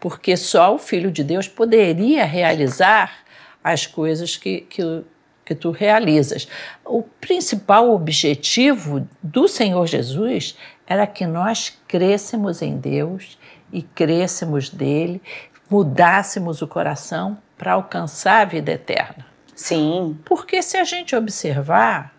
porque 0.00 0.36
só 0.36 0.74
o 0.74 0.78
Filho 0.78 1.12
de 1.12 1.22
Deus 1.22 1.46
poderia 1.46 2.24
realizar 2.24 3.18
as 3.62 3.86
coisas 3.86 4.36
que, 4.36 4.62
que, 4.62 5.02
que 5.44 5.54
tu 5.54 5.70
realizas. 5.70 6.48
O 6.84 7.02
principal 7.02 7.90
objetivo 7.90 9.06
do 9.22 9.46
Senhor 9.46 9.86
Jesus 9.86 10.56
era 10.86 11.06
que 11.06 11.26
nós 11.26 11.78
crescêssemos 11.86 12.62
em 12.62 12.78
Deus 12.78 13.38
e 13.70 13.82
crescêssemos 13.82 14.70
dele, 14.70 15.22
mudássemos 15.68 16.62
o 16.62 16.66
coração 16.66 17.38
para 17.56 17.74
alcançar 17.74 18.40
a 18.40 18.44
vida 18.46 18.72
eterna. 18.72 19.26
Sim. 19.54 20.18
Porque 20.24 20.62
se 20.62 20.78
a 20.78 20.84
gente 20.84 21.14
observar, 21.14 22.14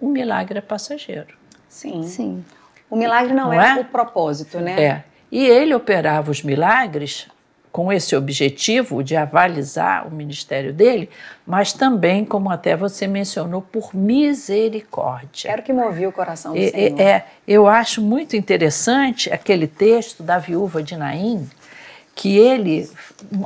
o 0.00 0.08
milagre 0.08 0.58
é 0.58 0.62
passageiro. 0.62 1.36
Sim. 1.68 2.04
Sim. 2.04 2.44
O 2.88 2.96
milagre 2.96 3.34
não, 3.34 3.46
não 3.46 3.52
é, 3.52 3.78
é, 3.78 3.80
o 3.80 3.84
propósito, 3.84 4.60
né? 4.60 4.80
É. 4.80 5.04
E 5.34 5.44
ele 5.44 5.74
operava 5.74 6.30
os 6.30 6.44
milagres 6.44 7.26
com 7.72 7.92
esse 7.92 8.14
objetivo 8.14 9.02
de 9.02 9.16
avalizar 9.16 10.06
o 10.06 10.10
ministério 10.12 10.72
dele, 10.72 11.10
mas 11.44 11.72
também, 11.72 12.24
como 12.24 12.48
até 12.48 12.76
você 12.76 13.08
mencionou, 13.08 13.60
por 13.60 13.92
misericórdia. 13.92 15.50
Era 15.50 15.60
o 15.60 15.64
que 15.64 15.72
movia 15.72 16.08
o 16.08 16.12
coração 16.12 16.52
do 16.52 16.58
é, 16.60 16.68
Senhor. 16.68 17.00
É, 17.00 17.26
eu 17.48 17.66
acho 17.66 18.00
muito 18.00 18.36
interessante 18.36 19.28
aquele 19.32 19.66
texto 19.66 20.22
da 20.22 20.38
viúva 20.38 20.80
de 20.84 20.96
Naim, 20.96 21.50
que 22.14 22.38
ele, 22.38 22.88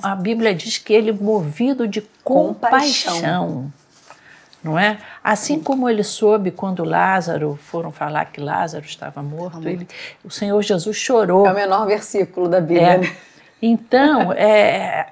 a 0.03 0.15
Bíblia 0.15 0.55
diz 0.55 0.77
que 0.77 0.93
ele 0.93 1.11
movido 1.11 1.89
de 1.89 2.03
compaixão, 2.23 3.15
compaixão 3.15 3.73
não 4.63 4.79
é? 4.79 4.99
Assim 5.23 5.61
como 5.61 5.89
ele 5.89 6.03
soube 6.03 6.51
quando 6.51 6.85
Lázaro 6.85 7.59
foram 7.63 7.93
falar 7.93 8.27
que 8.27 8.41
Lázaro 8.41 8.85
estava 8.85 9.23
morto, 9.23 9.69
ele, 9.69 9.87
o 10.25 10.31
Senhor 10.31 10.61
Jesus 10.63 10.97
chorou. 10.97 11.47
É 11.47 11.53
o 11.53 11.55
menor 11.55 11.87
versículo 11.87 12.49
da 12.49 12.61
Bíblia. 12.61 12.95
É. 12.95 12.99
Né? 12.99 13.17
Então 13.63 14.33
é, 14.37 15.09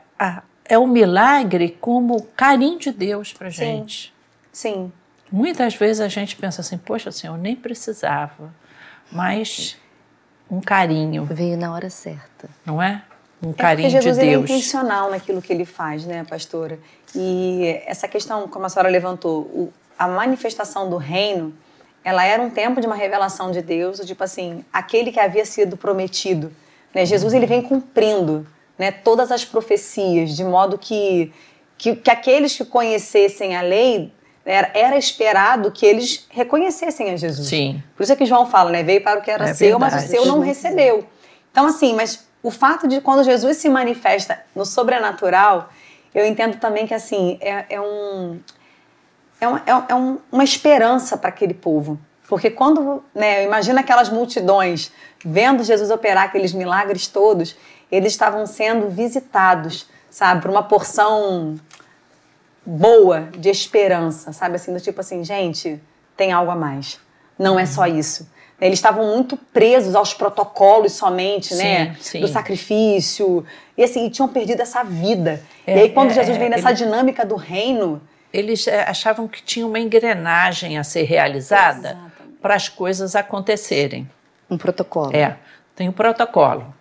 é 0.64 0.78
um 0.78 0.86
milagre 0.86 1.76
como 1.80 2.22
carinho 2.36 2.78
de 2.78 2.90
Deus 2.90 3.32
para 3.32 3.48
gente. 3.48 4.12
Sim. 4.52 4.92
Muitas 5.30 5.74
vezes 5.74 6.00
a 6.00 6.08
gente 6.08 6.36
pensa 6.36 6.60
assim, 6.60 6.78
poxa, 6.78 7.10
Senhor, 7.10 7.36
nem 7.36 7.56
precisava, 7.56 8.54
mas 9.10 9.76
um 10.50 10.60
carinho 10.60 11.24
veio 11.24 11.56
na 11.56 11.72
hora 11.72 11.90
certa, 11.90 12.48
não 12.64 12.80
é? 12.80 13.02
Um 13.43 13.52
carinho 13.52 13.88
é 13.88 13.90
Jesus 13.90 14.16
de 14.16 14.25
Deus. 14.25 14.45
Ele 14.45 14.52
é 14.52 14.57
intencional 14.57 15.11
naquilo 15.11 15.43
que 15.43 15.52
ele 15.52 15.64
faz, 15.64 16.05
né, 16.05 16.25
pastora? 16.28 16.78
E 17.14 17.81
essa 17.87 18.09
questão, 18.09 18.49
como 18.49 18.66
a 18.66 18.69
senhora 18.69 18.88
levantou, 18.88 19.43
o, 19.43 19.73
a 19.99 20.09
manifestação 20.09 20.88
do 20.88 20.97
reino, 20.97 21.55
ela 22.05 22.25
era 22.25 22.43
um 22.43 22.50
tempo 22.50 22.81
de 22.81 22.87
uma 22.87 22.97
revelação 22.97 23.50
de 23.50 23.61
Deus, 23.61 23.99
tipo 24.00 24.23
assim, 24.23 24.64
aquele 24.73 25.11
que 25.11 25.21
havia 25.21 25.45
sido 25.45 25.76
prometido. 25.76 26.52
Né? 26.95 27.05
Jesus 27.05 27.35
ele 27.35 27.47
vem 27.47 27.62
cumprindo 27.62 28.47
né, 28.78 28.90
todas 28.90 29.33
as 29.33 29.45
profecias, 29.45 30.37
de 30.37 30.45
modo 30.45 30.78
que, 30.78 31.33
que, 31.76 31.97
que 31.97 32.11
aqueles 32.11 32.57
que 32.57 32.64
conhecessem 32.64 33.57
a 33.57 33.62
lei 33.62 34.12
era, 34.45 34.71
era, 34.75 34.97
esperado 34.97 35.73
que 35.73 35.85
eles 35.85 36.26
reconhecessem 36.31 37.11
a 37.11 37.16
Jesus. 37.16 37.49
Sim. 37.49 37.83
Por 37.97 38.05
isso 38.05 38.12
é 38.12 38.16
que 38.16 38.25
João 38.25 38.47
fala, 38.47 38.71
né? 38.71 38.83
Veio 38.83 39.02
para 39.02 39.19
o 39.19 39.23
que 39.23 39.31
era 39.31 39.50
é 39.50 39.55
seu, 39.55 39.78
verdade. 39.78 39.95
mas 39.97 40.05
o 40.05 40.09
seu 40.09 40.26
não 40.26 40.38
recebeu. 40.38 41.05
Então, 41.50 41.66
assim, 41.66 41.95
mas 41.95 42.25
o 42.46 42.50
fato 42.52 42.86
de 42.86 43.00
quando 43.00 43.24
Jesus 43.24 43.56
se 43.56 43.68
manifesta 43.68 44.40
no 44.54 44.64
sobrenatural, 44.64 45.68
eu 46.14 46.24
entendo 46.24 46.58
também 46.58 46.86
que 46.86 46.94
assim 46.94 47.38
é, 47.40 47.66
é 47.68 47.80
um 47.80 48.38
é, 49.40 49.48
uma, 49.48 49.58
é, 49.66 49.84
é 49.88 49.94
um, 49.96 50.18
uma 50.30 50.44
esperança 50.44 51.16
para 51.16 51.28
aquele 51.28 51.52
povo. 51.52 51.98
Porque 52.28 52.48
quando, 52.48 53.02
né, 53.12 53.44
imagina 53.44 53.80
aquelas 53.80 54.08
multidões 54.08 54.92
vendo 55.24 55.64
Jesus 55.64 55.90
operar 55.90 56.26
aqueles 56.26 56.52
milagres 56.52 57.08
todos, 57.08 57.56
eles 57.90 58.12
estavam 58.12 58.46
sendo 58.46 58.88
visitados, 58.90 59.88
sabe, 60.08 60.42
por 60.42 60.50
uma 60.50 60.62
porção 60.62 61.56
boa 62.64 63.28
de 63.36 63.48
esperança, 63.48 64.32
sabe, 64.32 64.54
assim, 64.54 64.72
do 64.72 64.80
tipo 64.80 65.00
assim, 65.00 65.24
gente, 65.24 65.82
tem 66.16 66.32
algo 66.32 66.52
a 66.52 66.56
mais. 66.56 67.00
Não 67.36 67.58
é 67.58 67.66
só 67.66 67.86
isso. 67.88 68.28
Eles 68.60 68.78
estavam 68.78 69.14
muito 69.14 69.36
presos 69.36 69.94
aos 69.94 70.14
protocolos 70.14 70.92
somente, 70.92 71.54
sim, 71.54 71.62
né? 71.62 71.96
Sim. 72.00 72.20
Do 72.20 72.28
sacrifício. 72.28 73.44
E 73.76 73.84
assim, 73.84 74.06
e 74.06 74.10
tinham 74.10 74.28
perdido 74.28 74.62
essa 74.62 74.82
vida. 74.82 75.42
É, 75.66 75.76
e 75.76 75.80
aí, 75.82 75.88
quando 75.90 76.10
é, 76.10 76.14
Jesus 76.14 76.38
vem 76.38 76.48
nessa 76.48 76.70
ele, 76.70 76.78
dinâmica 76.78 77.25
do 77.25 77.36
reino. 77.36 78.00
Eles 78.32 78.66
é, 78.66 78.82
achavam 78.82 79.28
que 79.28 79.42
tinha 79.42 79.66
uma 79.66 79.78
engrenagem 79.78 80.78
a 80.78 80.84
ser 80.84 81.02
realizada 81.02 81.98
para 82.40 82.54
as 82.54 82.68
coisas 82.68 83.14
acontecerem. 83.14 84.08
Um 84.50 84.56
protocolo. 84.56 85.14
É, 85.14 85.36
tem 85.75 85.88
um 85.88 85.92
protocolo. 85.92 86.75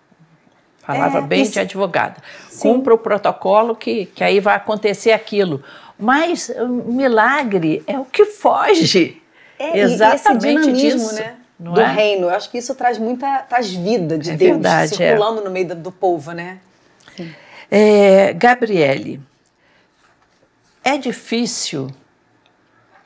Falava 0.78 1.18
é, 1.18 1.22
bem 1.22 1.42
isso. 1.42 1.52
de 1.52 1.60
advogada. 1.60 2.16
Sim. 2.48 2.60
Cumpra 2.60 2.94
o 2.94 2.98
protocolo 2.98 3.74
que, 3.74 4.06
que 4.06 4.22
aí 4.22 4.40
vai 4.40 4.54
acontecer 4.54 5.12
aquilo. 5.12 5.62
Mas 5.98 6.48
o 6.48 6.68
milagre 6.68 7.82
é 7.86 7.98
o 7.98 8.04
que 8.04 8.24
foge. 8.24 9.20
É, 9.58 9.78
exatamente 9.80 10.72
disso. 10.72 11.14
Né? 11.16 11.34
Não 11.58 11.72
do 11.72 11.80
é? 11.80 11.92
reino. 11.92 12.26
Eu 12.26 12.30
acho 12.30 12.50
que 12.50 12.58
isso 12.58 12.74
traz 12.74 12.98
muita 12.98 13.38
traz 13.40 13.72
vida 13.72 14.18
de 14.18 14.30
é 14.30 14.36
Deus 14.36 14.52
verdade, 14.52 14.94
é. 14.94 14.96
circulando 14.96 15.40
é. 15.40 15.44
no 15.44 15.50
meio 15.50 15.68
do, 15.68 15.74
do 15.74 15.92
povo, 15.92 16.32
né? 16.32 16.58
É, 17.70 18.32
Gabriele, 18.34 19.20
é 20.84 20.96
difícil 20.96 21.90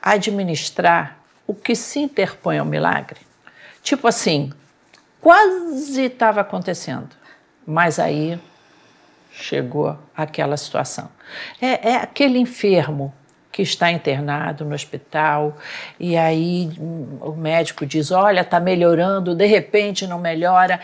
administrar 0.01 1.17
o 1.47 1.53
que 1.53 1.75
se 1.75 1.99
interpõe 1.99 2.59
ao 2.59 2.65
milagre? 2.65 3.19
Tipo 3.81 4.07
assim, 4.07 4.51
quase 5.19 6.05
estava 6.05 6.41
acontecendo, 6.41 7.09
mas 7.65 7.97
aí 7.97 8.39
chegou 9.31 9.97
aquela 10.15 10.57
situação. 10.57 11.09
É, 11.59 11.91
é 11.91 11.95
aquele 11.95 12.37
enfermo 12.37 13.13
que 13.51 13.61
está 13.61 13.91
internado 13.91 14.63
no 14.63 14.73
hospital 14.73 15.57
e 15.99 16.15
aí 16.15 16.71
hum, 16.79 17.17
o 17.21 17.31
médico 17.31 17.85
diz: 17.85 18.11
Olha, 18.11 18.41
está 18.41 18.59
melhorando, 18.59 19.35
de 19.35 19.45
repente 19.45 20.07
não 20.07 20.19
melhora. 20.19 20.79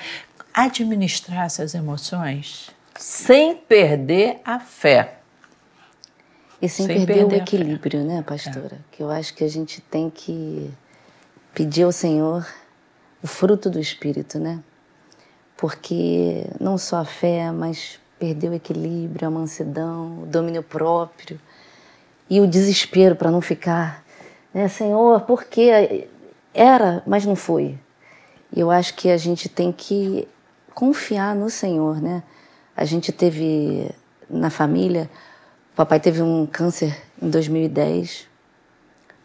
Administrar 0.54 1.46
essas 1.46 1.76
emoções 1.76 2.76
sem 2.98 3.56
perder 3.56 4.40
a 4.44 4.60
fé. 4.60 5.18
E 6.60 6.68
sem, 6.68 6.88
sem 6.88 6.98
perder, 6.98 7.14
perder, 7.14 7.36
o 7.36 7.44
equilíbrio, 7.44 8.04
né, 8.04 8.24
pastora? 8.24 8.76
É. 8.76 8.96
Que 8.96 9.04
eu 9.04 9.12
acho 9.12 9.34
que 9.36 9.44
a 9.44 9.48
gente 9.48 9.80
tem 9.82 10.10
que 10.10 10.72
pedir 11.54 11.84
ao 11.84 11.92
Senhor 11.92 12.48
o 13.22 13.28
fruto 13.28 13.70
do 13.70 13.80
Espírito, 13.80 14.40
né? 14.40 14.60
Porque 15.56 16.46
não 16.60 16.78
só 16.78 16.98
a 16.98 17.06
fé, 17.06 17.52
mas 17.52 18.00
perder 18.18 18.50
o 18.50 18.54
equilíbrio, 18.56 19.28
a 19.28 19.32
mansidão, 19.32 20.24
o 20.24 20.26
domínio 20.26 20.64
próprio 20.64 21.40
e 22.29 22.39
o 22.41 22.48
desespero 22.48 23.15
para 23.15 23.31
não 23.31 23.41
ficar, 23.41 24.03
né, 24.53 24.67
Senhor, 24.67 25.22
por 25.22 25.46
quê? 25.46 26.07
Era, 26.53 27.03
mas 27.05 27.25
não 27.25 27.36
foi. 27.36 27.77
E 28.55 28.60
eu 28.60 28.72
acho 28.72 28.96
que 28.96 29.10
a 29.10 29.17
gente 29.17 29.50
tem 29.50 29.72
que 29.72 30.27
confiar 30.74 31.36
no 31.36 31.50
Senhor, 31.50 32.01
né? 32.01 32.24
A 32.75 32.86
gente 32.86 33.12
teve 33.12 33.89
na 34.29 34.50
família, 34.50 35.10
o 35.74 35.75
papai 35.75 36.00
teve 36.00 36.22
um 36.22 36.46
câncer 36.46 36.96
em 37.22 37.29
2010. 37.29 38.27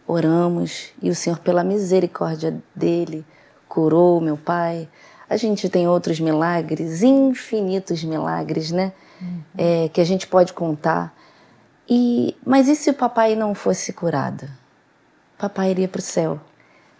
Oramos 0.06 0.90
e 1.00 1.10
o 1.10 1.14
Senhor, 1.14 1.38
pela 1.38 1.62
misericórdia 1.62 2.54
dele, 2.74 3.24
curou 3.68 4.20
meu 4.20 4.36
pai. 4.36 4.88
A 5.28 5.36
gente 5.36 5.68
tem 5.68 5.88
outros 5.88 6.20
milagres, 6.20 7.02
infinitos 7.02 8.04
milagres, 8.04 8.70
né? 8.70 8.92
Uhum. 9.20 9.40
É, 9.56 9.88
que 9.88 10.00
a 10.00 10.04
gente 10.04 10.26
pode 10.26 10.52
contar. 10.52 11.14
E, 11.94 12.34
mas 12.42 12.68
e 12.68 12.74
se 12.74 12.88
o 12.88 12.94
papai 12.94 13.36
não 13.36 13.54
fosse 13.54 13.92
curado? 13.92 14.48
Papai 15.36 15.72
iria 15.72 15.86
para 15.86 15.98
o 15.98 16.02
céu, 16.02 16.40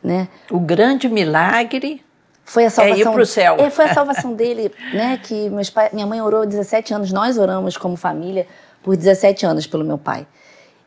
né? 0.05 0.29
O 0.51 0.61
grande 0.61 1.09
milagre 1.09 2.05
foi 2.45 2.67
a 2.67 2.71
salvação. 2.71 2.99
É 2.99 3.01
ir 3.01 3.11
para 3.11 3.23
o 3.23 3.25
céu. 3.25 3.57
É, 3.59 3.71
foi 3.71 3.87
a 3.87 3.95
salvação 3.95 4.35
dele, 4.35 4.71
né? 4.93 5.17
Que 5.17 5.49
meus 5.49 5.71
pai, 5.71 5.89
minha 5.95 6.07
mãe 6.07 6.21
orou 6.21 6.45
17 6.45 6.93
anos, 6.93 7.11
nós 7.11 7.39
oramos 7.39 7.79
como 7.79 7.97
família 7.97 8.47
por 8.83 8.95
17 8.95 9.47
anos 9.47 9.67
pelo 9.67 9.83
meu 9.83 9.97
pai. 9.97 10.27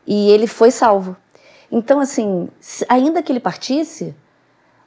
E 0.06 0.30
ele 0.30 0.46
foi 0.46 0.70
salvo. 0.70 1.16
Então, 1.68 1.98
assim, 1.98 2.48
ainda 2.88 3.20
que 3.24 3.32
ele 3.32 3.40
partisse, 3.40 4.14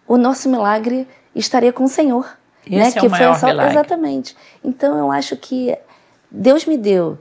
o 0.07 0.17
nosso 0.17 0.47
milagre 0.47 1.05
estaria 1.35 1.73
com 1.73 1.83
o 1.83 1.89
Senhor. 1.89 2.25
Esse 2.65 2.77
né? 2.77 2.87
é 2.87 2.91
que 2.93 3.05
o 3.05 3.09
maior 3.09 3.37
foi 3.37 3.49
milagre. 3.49 3.73
Exatamente. 3.73 4.37
Então, 4.63 4.97
eu 4.97 5.11
acho 5.11 5.35
que 5.35 5.77
Deus 6.31 6.65
me 6.65 6.77
deu, 6.77 7.17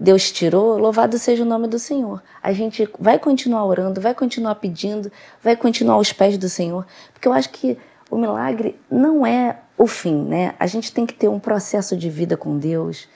Deus 0.00 0.30
tirou, 0.30 0.78
louvado 0.78 1.18
seja 1.18 1.42
o 1.42 1.46
nome 1.46 1.66
do 1.66 1.78
Senhor. 1.78 2.22
A 2.40 2.52
gente 2.52 2.88
vai 3.00 3.18
continuar 3.18 3.64
orando, 3.66 4.00
vai 4.00 4.14
continuar 4.14 4.54
pedindo, 4.54 5.10
vai 5.42 5.56
continuar 5.56 5.94
aos 5.94 6.12
pés 6.12 6.38
do 6.38 6.48
Senhor, 6.48 6.86
porque 7.12 7.26
eu 7.26 7.32
acho 7.32 7.50
que 7.50 7.76
o 8.08 8.16
milagre 8.16 8.78
não 8.88 9.26
é 9.26 9.58
o 9.76 9.88
fim, 9.88 10.14
né? 10.14 10.54
A 10.58 10.68
gente 10.68 10.92
tem 10.92 11.04
que 11.04 11.12
ter 11.12 11.26
um 11.28 11.40
processo 11.40 11.96
de 11.96 12.08
vida 12.08 12.36
com 12.36 12.58
Deus 12.58 13.08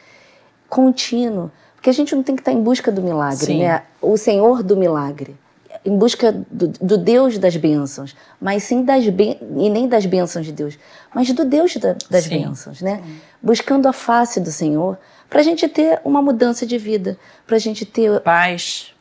contínuo, 0.68 1.52
porque 1.76 1.88
a 1.88 1.92
gente 1.92 2.16
não 2.16 2.22
tem 2.22 2.34
que 2.34 2.40
estar 2.40 2.52
em 2.52 2.62
busca 2.62 2.90
do 2.90 3.00
milagre, 3.00 3.46
Sim. 3.46 3.60
né? 3.60 3.84
O 4.00 4.16
Senhor 4.16 4.62
do 4.62 4.76
milagre, 4.76 5.36
em 5.84 5.96
busca 5.96 6.32
do, 6.50 6.68
do 6.68 6.98
Deus 6.98 7.38
das 7.38 7.56
bênçãos, 7.56 8.16
mas 8.40 8.64
sim 8.64 8.84
das 8.84 9.08
ben... 9.08 9.38
e 9.40 9.70
nem 9.70 9.88
das 9.88 10.06
bênçãos 10.06 10.46
de 10.46 10.52
Deus, 10.52 10.78
mas 11.14 11.32
do 11.32 11.44
Deus 11.44 11.76
da, 11.76 11.96
das 12.10 12.24
sim. 12.24 12.40
bênçãos, 12.40 12.80
né? 12.80 13.02
Sim. 13.04 13.20
Buscando 13.42 13.86
a 13.86 13.92
face 13.92 14.40
do 14.40 14.50
Senhor, 14.50 14.98
para 15.32 15.40
a 15.40 15.42
gente 15.42 15.66
ter 15.66 15.98
uma 16.04 16.20
mudança 16.20 16.66
de 16.66 16.76
vida, 16.76 17.16
para 17.46 17.56
a 17.56 17.58
gente 17.58 17.86
ter 17.86 18.20
paz. 18.20 18.94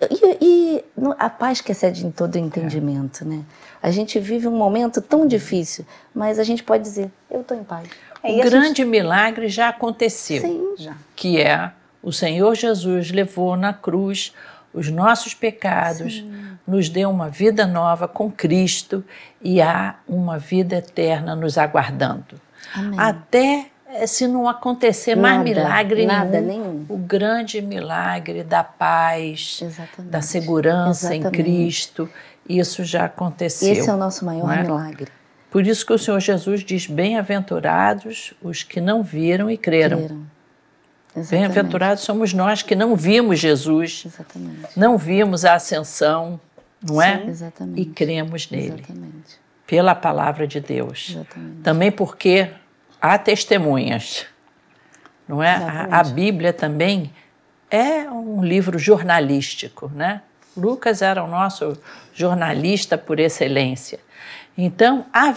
E, 0.00 0.38
e, 0.40 0.84
a 1.18 1.28
paz 1.28 1.60
que 1.60 1.72
excede 1.72 2.06
em 2.06 2.10
todo 2.12 2.36
entendimento, 2.36 3.24
é. 3.24 3.26
né? 3.26 3.44
A 3.82 3.90
gente 3.90 4.20
vive 4.20 4.46
um 4.46 4.56
momento 4.56 5.00
tão 5.00 5.26
difícil, 5.26 5.84
mas 6.14 6.38
a 6.38 6.44
gente 6.44 6.62
pode 6.62 6.84
dizer, 6.84 7.10
eu 7.28 7.40
estou 7.40 7.56
em 7.56 7.64
paz. 7.64 7.88
É, 8.22 8.30
o 8.30 8.36
grande 8.48 8.68
gente... 8.68 8.84
milagre 8.84 9.48
já 9.48 9.70
aconteceu. 9.70 10.40
Sim, 10.40 10.74
já. 10.78 10.96
Que 11.16 11.40
é 11.40 11.72
o 12.00 12.12
Senhor 12.12 12.54
Jesus 12.54 13.10
levou 13.10 13.56
na 13.56 13.74
cruz 13.74 14.32
os 14.72 14.88
nossos 14.88 15.34
pecados, 15.34 16.14
Sim. 16.14 16.56
nos 16.64 16.88
deu 16.88 17.10
uma 17.10 17.28
vida 17.28 17.66
nova 17.66 18.06
com 18.06 18.30
Cristo 18.30 19.04
e 19.42 19.60
há 19.60 19.96
uma 20.06 20.38
vida 20.38 20.76
eterna 20.76 21.34
nos 21.34 21.58
aguardando. 21.58 22.40
Amém. 22.72 23.00
Até 23.00 23.70
se 24.06 24.26
não 24.26 24.48
acontecer 24.48 25.14
nada, 25.14 25.36
mais 25.36 25.44
milagre 25.44 26.06
nada, 26.06 26.40
nenhum, 26.40 26.72
nenhum, 26.72 26.86
o 26.88 26.96
grande 26.98 27.60
milagre 27.62 28.42
da 28.42 28.62
paz, 28.62 29.60
Exatamente. 29.62 30.10
da 30.10 30.20
segurança 30.20 31.14
Exatamente. 31.14 31.40
em 31.40 31.44
Cristo, 31.44 32.08
isso 32.48 32.84
já 32.84 33.06
aconteceu. 33.06 33.72
Esse 33.72 33.88
é 33.88 33.92
o 33.92 33.96
nosso 33.96 34.24
maior 34.24 34.52
é? 34.52 34.62
milagre. 34.62 35.10
Por 35.50 35.66
isso 35.66 35.86
que 35.86 35.92
o 35.92 35.98
Senhor 35.98 36.20
Jesus 36.20 36.62
diz: 36.62 36.86
bem-aventurados 36.86 38.34
os 38.42 38.62
que 38.62 38.80
não 38.80 39.02
viram 39.02 39.50
e 39.50 39.56
creram. 39.56 40.26
Bem-aventurados 41.30 42.04
somos 42.04 42.32
nós 42.32 42.62
que 42.62 42.76
não 42.76 42.94
vimos 42.94 43.40
Jesus, 43.40 44.04
Exatamente. 44.06 44.78
não 44.78 44.96
vimos 44.96 45.44
a 45.44 45.54
ascensão, 45.54 46.38
não 46.82 47.02
é? 47.02 47.18
Sim, 47.18 47.28
exatamente. 47.28 47.80
E 47.80 47.86
cremos 47.86 48.50
nele. 48.50 48.74
Exatamente. 48.74 49.38
Pela 49.66 49.94
palavra 49.94 50.46
de 50.46 50.60
Deus. 50.60 51.08
Exatamente. 51.10 51.62
Também 51.62 51.90
porque 51.90 52.50
há 53.00 53.18
testemunhas, 53.18 54.26
não 55.28 55.42
é? 55.42 55.54
A, 55.54 56.00
a, 56.00 56.04
Bíblia 56.04 56.52
também 56.52 57.12
é 57.70 58.08
um 58.10 58.42
livro 58.42 58.78
jornalístico, 58.78 59.90
né? 59.94 60.22
Lucas 60.56 61.02
era 61.02 61.22
o 61.22 61.28
nosso 61.28 61.78
jornalista 62.12 62.98
por 62.98 63.20
excelência. 63.20 64.00
Então, 64.56 65.06
a 65.12 65.32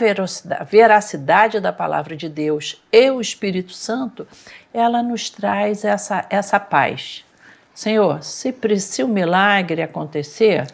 veracidade 0.65 1.59
da 1.59 1.71
palavra 1.71 2.15
de 2.15 2.27
Deus 2.27 2.81
e 2.91 3.11
o 3.11 3.21
Espírito 3.21 3.71
Santo, 3.71 4.27
ela 4.73 5.03
nos 5.03 5.29
traz 5.29 5.85
essa, 5.85 6.25
essa 6.27 6.59
paz. 6.59 7.23
Senhor, 7.71 8.23
se, 8.23 8.53
se 8.79 9.03
o 9.03 9.07
milagre 9.07 9.83
acontecer, 9.83 10.67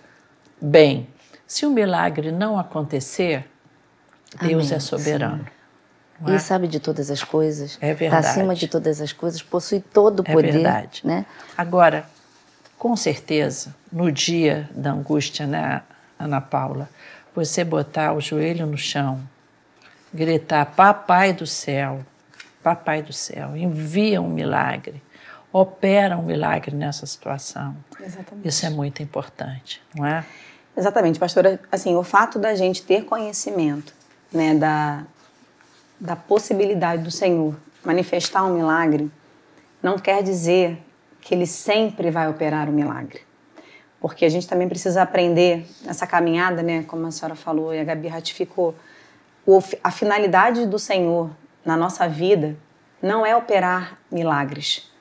bem. 0.62 1.08
Se 1.46 1.66
o 1.66 1.72
milagre 1.72 2.32
não 2.32 2.58
acontecer, 2.58 3.46
Deus 4.42 4.68
Amém, 4.68 4.78
é 4.78 4.80
soberano. 4.80 5.57
Sim. 6.20 6.32
Ele 6.32 6.40
sabe 6.40 6.68
de 6.68 6.80
todas 6.80 7.12
as 7.12 7.24
coisas. 7.24 7.78
É 7.82 7.94
verdade. 7.94 8.26
Está 8.26 8.32
acima 8.32 8.56
de 8.56 8.68
todas 8.68 9.02
as 9.02 9.12
coisas, 9.12 9.42
possui 9.42 9.80
todo 9.80 10.22
o 10.22 10.24
poder. 10.24 10.50
É 10.50 10.52
verdade. 10.52 11.02
Né? 11.04 11.26
Agora, 11.58 12.06
com 12.78 12.96
certeza, 12.96 13.76
no 13.92 14.12
dia 14.12 14.70
da 14.74 14.92
angústia, 14.92 15.46
né, 15.46 15.82
Ana 16.20 16.42
Paula, 16.42 16.90
você 17.36 17.64
botar 17.64 18.14
o 18.14 18.22
joelho 18.22 18.66
no 18.66 18.78
chão, 18.78 19.22
gritar: 20.14 20.66
Papai 20.66 21.34
do 21.34 21.46
céu, 21.46 22.00
Papai 22.64 23.02
do 23.02 23.14
céu, 23.14 23.56
envia 23.56 24.22
um 24.22 24.30
milagre, 24.30 25.02
opera 25.54 26.18
um 26.18 26.24
milagre 26.24 26.76
nessa 26.76 27.06
situação. 27.06 27.76
Exatamente. 28.00 28.48
Isso 28.48 28.66
é 28.66 28.70
muito 28.70 29.04
importante, 29.04 29.82
não 29.96 30.06
é? 30.06 30.26
Exatamente, 30.76 31.18
pastora. 31.18 31.60
Assim, 31.72 31.96
o 31.96 32.04
fato 32.04 32.38
da 32.38 32.54
gente 32.56 32.84
ter 32.84 33.06
conhecimento, 33.06 33.94
né, 34.32 34.54
da, 34.54 35.04
da 36.00 36.16
possibilidade 36.16 37.04
do 37.04 37.12
Senhor 37.12 37.56
manifestar 37.84 38.44
um 38.44 38.54
milagre, 38.54 39.12
não 39.82 39.98
quer 39.98 40.22
dizer 40.24 40.78
que 41.22 41.34
Ele 41.34 41.46
sempre 41.46 42.12
vai 42.12 42.30
operar 42.30 42.68
o 42.68 42.72
um 42.72 42.76
milagre 42.76 43.28
porque 44.00 44.26
a 44.26 44.30
gente 44.30 44.48
também 44.48 44.68
precisa 44.68 45.02
aprender 45.02 45.66
nessa 45.84 46.06
caminhada, 46.06 46.62
né, 46.62 46.84
como 46.88 47.06
a 47.08 47.12
senhora 47.12 47.36
falou 47.36 47.74
e 47.74 47.80
a 47.80 47.84
Gabi 47.84 48.08
ratificou, 48.08 48.76
a 49.84 49.92
finalidade 49.92 50.66
do 50.66 50.78
Senhor 50.78 51.32
na 51.66 51.78
nossa 51.78 52.08
vida 52.08 52.56
não 53.02 53.26
é 53.26 53.36
operar 53.36 53.98
milagres, 54.12 54.92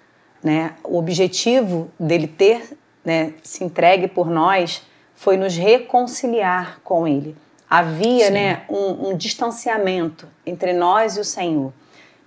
né? 0.42 0.74
O 0.84 0.98
objetivo 0.98 1.90
dele 1.98 2.28
ter, 2.28 2.78
né, 3.04 3.34
se 3.42 3.64
entregue 3.64 4.06
por 4.06 4.30
nós 4.30 4.82
foi 5.14 5.36
nos 5.36 5.56
reconciliar 5.56 6.78
com 6.84 7.08
Ele. 7.08 7.36
Havia, 7.68 8.26
Sim. 8.26 8.32
né, 8.32 8.62
um, 8.68 9.08
um 9.08 9.16
distanciamento 9.16 10.28
entre 10.44 10.72
nós 10.72 11.16
e 11.16 11.20
o 11.20 11.24
Senhor 11.24 11.72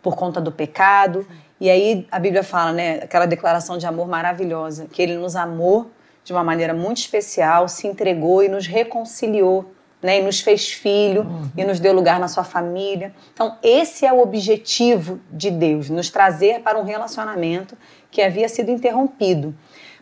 por 0.01 0.15
conta 0.15 0.41
do 0.41 0.51
pecado. 0.51 1.25
E 1.59 1.69
aí 1.69 2.07
a 2.11 2.19
Bíblia 2.19 2.43
fala, 2.43 2.71
né, 2.71 2.99
aquela 3.03 3.25
declaração 3.25 3.77
de 3.77 3.85
amor 3.85 4.07
maravilhosa, 4.07 4.87
que 4.91 5.01
Ele 5.01 5.15
nos 5.15 5.35
amou 5.35 5.91
de 6.23 6.33
uma 6.33 6.43
maneira 6.43 6.73
muito 6.73 6.97
especial, 6.97 7.67
se 7.67 7.87
entregou 7.87 8.43
e 8.43 8.49
nos 8.49 8.67
reconciliou, 8.67 9.71
né, 10.01 10.19
e 10.19 10.21
nos 10.21 10.39
fez 10.39 10.69
filho 10.69 11.23
uhum. 11.23 11.49
e 11.57 11.63
nos 11.65 11.79
deu 11.79 11.93
lugar 11.93 12.19
na 12.19 12.27
sua 12.27 12.43
família. 12.43 13.13
Então, 13.33 13.57
esse 13.61 14.05
é 14.05 14.13
o 14.13 14.21
objetivo 14.21 15.19
de 15.31 15.51
Deus, 15.51 15.89
nos 15.89 16.09
trazer 16.09 16.61
para 16.61 16.79
um 16.79 16.83
relacionamento 16.83 17.77
que 18.11 18.21
havia 18.21 18.47
sido 18.47 18.71
interrompido. 18.71 19.53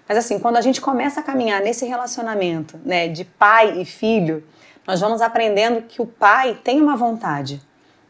Mas 0.08 0.18
assim, 0.18 0.40
quando 0.40 0.58
a 0.58 0.62
gente 0.62 0.80
começa 0.80 1.20
a 1.20 1.24
caminhar 1.24 1.62
nesse 1.62 1.86
relacionamento, 1.86 2.80
né, 2.86 3.08
de 3.08 3.26
pai 3.26 3.82
e 3.82 3.86
filho, 3.86 4.44
nós 4.88 5.02
vamos 5.02 5.22
aprendendo 5.22 5.82
que 5.82 6.02
o 6.02 6.06
pai 6.06 6.58
tem 6.64 6.82
uma 6.82 6.96
vontade, 6.96 7.62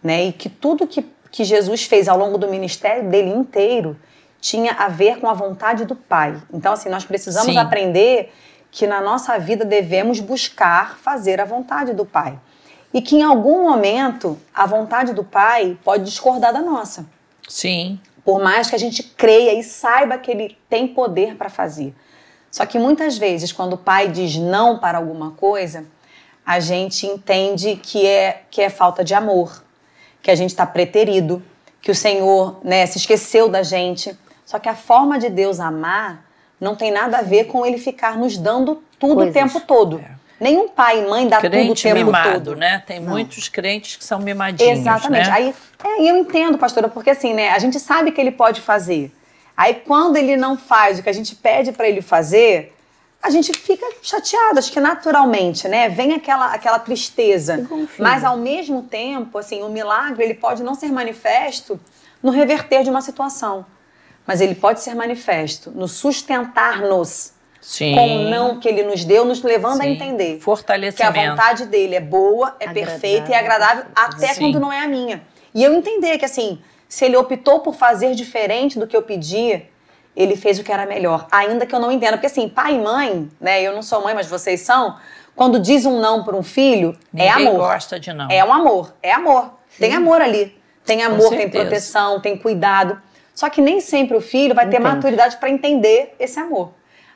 né, 0.01 0.25
e 0.25 0.31
que 0.31 0.47
tudo 0.47 0.85
que, 0.85 1.03
que 1.31 1.43
Jesus 1.43 1.83
fez 1.83 2.07
ao 2.07 2.17
longo 2.17 2.37
do 2.37 2.47
ministério 2.47 3.09
dele 3.09 3.31
inteiro 3.31 3.97
tinha 4.39 4.73
a 4.73 4.87
ver 4.87 5.19
com 5.19 5.27
a 5.27 5.33
vontade 5.33 5.85
do 5.85 5.95
Pai. 5.95 6.41
Então, 6.53 6.73
assim, 6.73 6.89
nós 6.89 7.03
precisamos 7.03 7.53
Sim. 7.53 7.57
aprender 7.57 8.31
que 8.69 8.85
na 8.85 9.01
nossa 9.01 9.37
vida 9.39 9.65
devemos 9.65 10.19
buscar 10.19 10.97
fazer 10.99 11.41
a 11.41 11.45
vontade 11.45 11.93
do 11.93 12.05
Pai. 12.05 12.39
E 12.93 13.01
que 13.01 13.17
em 13.17 13.23
algum 13.23 13.63
momento 13.63 14.37
a 14.53 14.65
vontade 14.65 15.13
do 15.13 15.23
Pai 15.23 15.77
pode 15.83 16.03
discordar 16.03 16.53
da 16.53 16.61
nossa. 16.61 17.05
Sim. 17.47 17.99
Por 18.23 18.41
mais 18.41 18.69
que 18.69 18.75
a 18.75 18.79
gente 18.79 19.03
creia 19.03 19.53
e 19.53 19.63
saiba 19.63 20.17
que 20.17 20.29
Ele 20.29 20.57
tem 20.69 20.87
poder 20.87 21.35
para 21.35 21.49
fazer. 21.49 21.93
Só 22.51 22.65
que 22.65 22.79
muitas 22.79 23.17
vezes, 23.17 23.51
quando 23.51 23.73
o 23.73 23.77
Pai 23.77 24.09
diz 24.09 24.37
não 24.37 24.79
para 24.79 24.97
alguma 24.97 25.31
coisa, 25.31 25.85
a 26.47 26.61
gente 26.61 27.05
entende 27.05 27.75
que 27.75 28.07
é, 28.07 28.43
que 28.49 28.61
é 28.61 28.69
falta 28.69 29.03
de 29.03 29.13
amor, 29.13 29.61
que 30.21 30.31
a 30.31 30.35
gente 30.35 30.51
está 30.51 30.65
preterido, 30.65 31.43
que 31.81 31.91
o 31.91 31.95
Senhor 31.95 32.61
né, 32.63 32.85
se 32.85 32.97
esqueceu 32.97 33.49
da 33.49 33.61
gente. 33.63 34.17
Só 34.45 34.57
que 34.57 34.69
a 34.69 34.75
forma 34.75 35.19
de 35.19 35.29
Deus 35.29 35.59
amar 35.59 36.23
não 36.57 36.73
tem 36.73 36.89
nada 36.89 37.17
a 37.17 37.21
ver 37.21 37.47
com 37.47 37.65
ele 37.65 37.77
ficar 37.77 38.17
nos 38.17 38.37
dando 38.37 38.81
tudo 38.97 39.15
Coisas. 39.15 39.31
o 39.31 39.37
tempo 39.37 39.59
todo. 39.59 39.99
É. 39.99 40.11
Nenhum 40.39 40.69
pai 40.69 41.03
e 41.03 41.09
mãe 41.09 41.27
dá 41.27 41.41
Crente 41.41 41.67
tudo 41.67 41.71
o 41.79 41.81
tempo 41.81 42.05
mimado, 42.05 42.51
todo. 42.51 42.55
né? 42.55 42.81
Tem 42.87 43.01
não. 43.01 43.09
muitos 43.09 43.49
crentes 43.49 43.97
que 43.97 44.05
são 44.05 44.19
mimadinhos, 44.19 44.79
Exatamente. 44.79 45.27
Né? 45.27 45.35
Aí, 45.35 45.55
é, 45.83 46.09
eu 46.09 46.15
entendo, 46.15 46.57
pastora, 46.57 46.87
porque 46.87 47.09
assim, 47.09 47.33
né? 47.33 47.49
A 47.49 47.59
gente 47.59 47.77
sabe 47.77 48.11
que 48.13 48.21
ele 48.21 48.31
pode 48.31 48.61
fazer. 48.61 49.13
Aí 49.55 49.73
quando 49.85 50.15
ele 50.15 50.37
não 50.37 50.57
faz 50.57 50.97
o 50.97 51.03
que 51.03 51.09
a 51.09 51.13
gente 51.13 51.35
pede 51.35 51.73
para 51.73 51.89
ele 51.89 52.01
fazer, 52.01 52.76
a 53.21 53.29
gente 53.29 53.51
fica 53.53 53.85
chateado, 54.01 54.59
acho 54.59 54.71
que 54.71 54.79
naturalmente, 54.79 55.67
né? 55.67 55.89
Vem 55.89 56.13
aquela, 56.13 56.53
aquela 56.53 56.79
tristeza. 56.79 57.67
Mas 57.97 58.23
ao 58.23 58.37
mesmo 58.37 58.83
tempo, 58.83 59.37
assim, 59.37 59.61
o 59.63 59.69
milagre 59.69 60.23
ele 60.23 60.35
pode 60.35 60.63
não 60.63 60.75
ser 60.75 60.91
manifesto 60.91 61.79
no 62.21 62.31
reverter 62.31 62.83
de 62.83 62.89
uma 62.89 63.01
situação, 63.01 63.65
mas 64.25 64.41
ele 64.41 64.55
pode 64.55 64.81
ser 64.81 64.95
manifesto 64.95 65.71
no 65.71 65.87
sustentar-nos 65.87 67.33
com 67.79 68.17
o 68.17 68.29
não 68.29 68.59
que 68.59 68.67
ele 68.67 68.83
nos 68.83 69.03
deu, 69.03 69.25
nos 69.25 69.41
levando 69.43 69.81
Sim. 69.81 69.83
a 69.83 69.87
entender 69.87 70.39
Fortalecimento. 70.39 71.13
que 71.13 71.19
a 71.19 71.29
vontade 71.29 71.65
dele 71.65 71.95
é 71.95 71.99
boa, 71.99 72.55
é 72.59 72.69
agradável. 72.69 72.99
perfeita 72.99 73.31
e 73.31 73.33
é 73.33 73.39
agradável 73.39 73.85
até 73.95 74.33
Sim. 74.33 74.39
quando 74.41 74.59
não 74.59 74.71
é 74.71 74.79
a 74.79 74.87
minha. 74.87 75.21
E 75.53 75.63
eu 75.63 75.73
entender 75.73 76.17
que 76.17 76.25
assim, 76.25 76.61
se 76.87 77.03
ele 77.05 77.17
optou 77.17 77.59
por 77.59 77.75
fazer 77.75 78.15
diferente 78.15 78.79
do 78.79 78.87
que 78.87 78.95
eu 78.95 79.01
pedia, 79.01 79.67
ele 80.17 80.35
fez 80.35 80.57
o 80.57 80.63
que 80.63 80.71
era 80.71 80.87
melhor, 80.87 81.27
ainda 81.31 81.63
que 81.63 81.75
eu 81.75 81.79
não 81.79 81.91
entenda. 81.91 82.13
Porque 82.13 82.25
assim, 82.25 82.49
pai 82.49 82.73
e 82.73 82.79
mãe, 82.79 83.29
né? 83.39 83.61
Eu 83.61 83.73
não 83.73 83.83
sou 83.83 84.01
mãe, 84.03 84.15
mas 84.15 84.25
vocês 84.25 84.61
são. 84.61 84.97
Quando 85.35 85.59
diz 85.59 85.85
um 85.85 85.99
não 85.99 86.23
para 86.23 86.35
um 86.35 86.41
filho, 86.41 86.97
é 87.15 87.27
Ninguém 87.29 87.45
é 87.45 87.49
amor. 87.49 87.67
gosta 87.67 87.99
de 87.99 88.11
não. 88.11 88.27
É 88.31 88.43
um 88.43 88.51
amor, 88.51 88.95
é 89.03 89.11
amor. 89.11 89.51
Sim. 89.69 89.79
Tem 89.79 89.93
amor 89.93 90.19
ali. 90.19 90.57
Tem 90.83 91.03
amor, 91.03 91.29
tem 91.29 91.47
proteção, 91.47 92.19
tem 92.19 92.35
cuidado. 92.35 92.99
Só 93.35 93.47
que 93.47 93.61
nem 93.61 93.79
sempre 93.79 94.17
o 94.17 94.21
filho 94.21 94.55
vai 94.55 94.67
ter 94.67 94.79
maturidade 94.79 95.37
para 95.37 95.51
entender 95.51 96.15
esse 96.19 96.39
amor. 96.39 96.71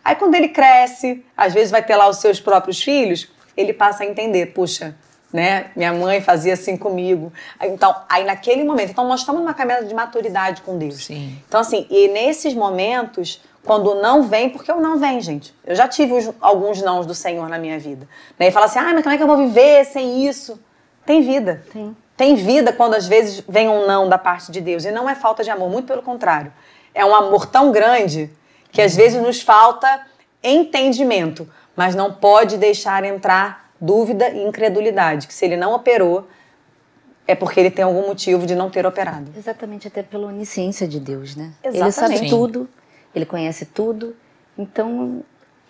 Aí 0.06 0.16
quando 0.16 0.36
ele 0.36 0.50
cresce, 0.50 1.26
às 1.36 1.54
vezes 1.54 1.72
vai 1.72 1.82
ter 1.84 1.96
lá 1.96 2.08
os 2.08 2.18
seus 2.18 2.40
próprios 2.40 2.84
filhos, 2.84 3.32
ele 3.58 3.74
passa 3.74 4.04
a 4.04 4.06
entender, 4.06 4.48
puxa, 4.48 4.96
né? 5.32 5.72
Minha 5.76 5.94
mãe 5.94 6.22
fazia 6.22 6.54
assim 6.54 6.76
comigo. 6.76 7.32
Então, 7.62 7.96
aí 8.10 8.24
naquele 8.24 8.64
momento, 8.64 8.92
então 8.92 9.08
nós 9.08 9.22
estamos 9.22 9.42
numa 9.42 9.54
caminhada 9.54 9.86
de 9.86 9.94
maturidade 9.94 10.62
com 10.62 10.78
Deus. 10.78 11.06
Sim. 11.06 11.38
Então 11.48 11.62
assim, 11.62 11.88
e 11.90 12.08
nesses 12.10 12.54
momentos, 12.54 13.42
quando 13.64 13.96
não 13.96 14.24
vem, 14.24 14.50
porque 14.50 14.72
o 14.72 14.80
não 14.80 14.98
vem, 14.98 15.22
gente. 15.22 15.54
Eu 15.66 15.76
já 15.76 15.88
tive 15.88 16.14
os, 16.14 16.32
alguns 16.42 16.82
nãos 16.82 17.06
do 17.06 17.14
Senhor 17.14 17.48
na 17.48 17.58
minha 17.58 17.80
vida. 17.80 18.08
Né? 18.38 18.48
E 18.48 18.52
fala 18.52 18.66
assim: 18.66 18.80
"Ah, 18.80 18.92
mas 18.94 19.04
como 19.04 19.14
é 19.14 19.18
que 19.18 19.24
eu 19.24 19.28
vou 19.28 19.38
viver 19.38 19.86
sem 19.86 20.28
isso?" 20.28 20.60
Tem 21.06 21.22
vida. 21.22 21.64
Tem. 21.72 21.96
Tem 22.16 22.36
vida 22.36 22.72
quando 22.72 22.94
às 22.94 23.08
vezes 23.08 23.44
vem 23.48 23.68
um 23.68 23.88
não 23.88 24.08
da 24.08 24.18
parte 24.18 24.52
de 24.52 24.62
Deus, 24.62 24.86
e 24.86 24.92
não 24.92 25.10
é 25.10 25.16
falta 25.16 25.44
de 25.44 25.50
amor, 25.50 25.70
muito 25.70 25.88
pelo 25.88 26.04
contrário. 26.04 26.54
É 26.94 27.04
um 27.06 27.16
amor 27.16 27.48
tão 27.48 27.72
grande 27.72 28.30
que 28.72 28.82
às 28.82 28.96
vezes 28.96 29.22
nos 29.22 29.42
falta 29.42 30.06
entendimento, 30.44 31.50
mas 31.76 31.96
não 31.96 32.14
pode 32.14 32.58
deixar 32.58 33.04
entrar 33.04 33.61
dúvida 33.82 34.30
e 34.30 34.48
incredulidade, 34.48 35.28
que 35.28 35.34
se 35.34 35.44
ele 35.44 35.58
não 35.58 35.74
operou, 35.74 36.28
é 37.28 37.34
porque 37.34 37.60
ele 37.60 37.72
tem 37.72 37.84
algum 37.84 38.08
motivo 38.08 38.46
de 38.46 38.54
não 38.56 38.70
ter 38.70 38.86
operado. 38.86 39.32
Exatamente, 39.36 39.88
até 39.88 40.04
pela 40.04 40.28
onisciência 40.28 40.88
de 40.88 41.00
Deus, 41.00 41.36
né? 41.36 41.52
Exatamente. 41.64 41.84
Ele 41.84 41.92
sabe 41.92 42.30
tudo, 42.30 42.70
ele 43.16 43.26
conhece 43.26 43.66
tudo. 43.66 44.16
Então, 44.58 45.24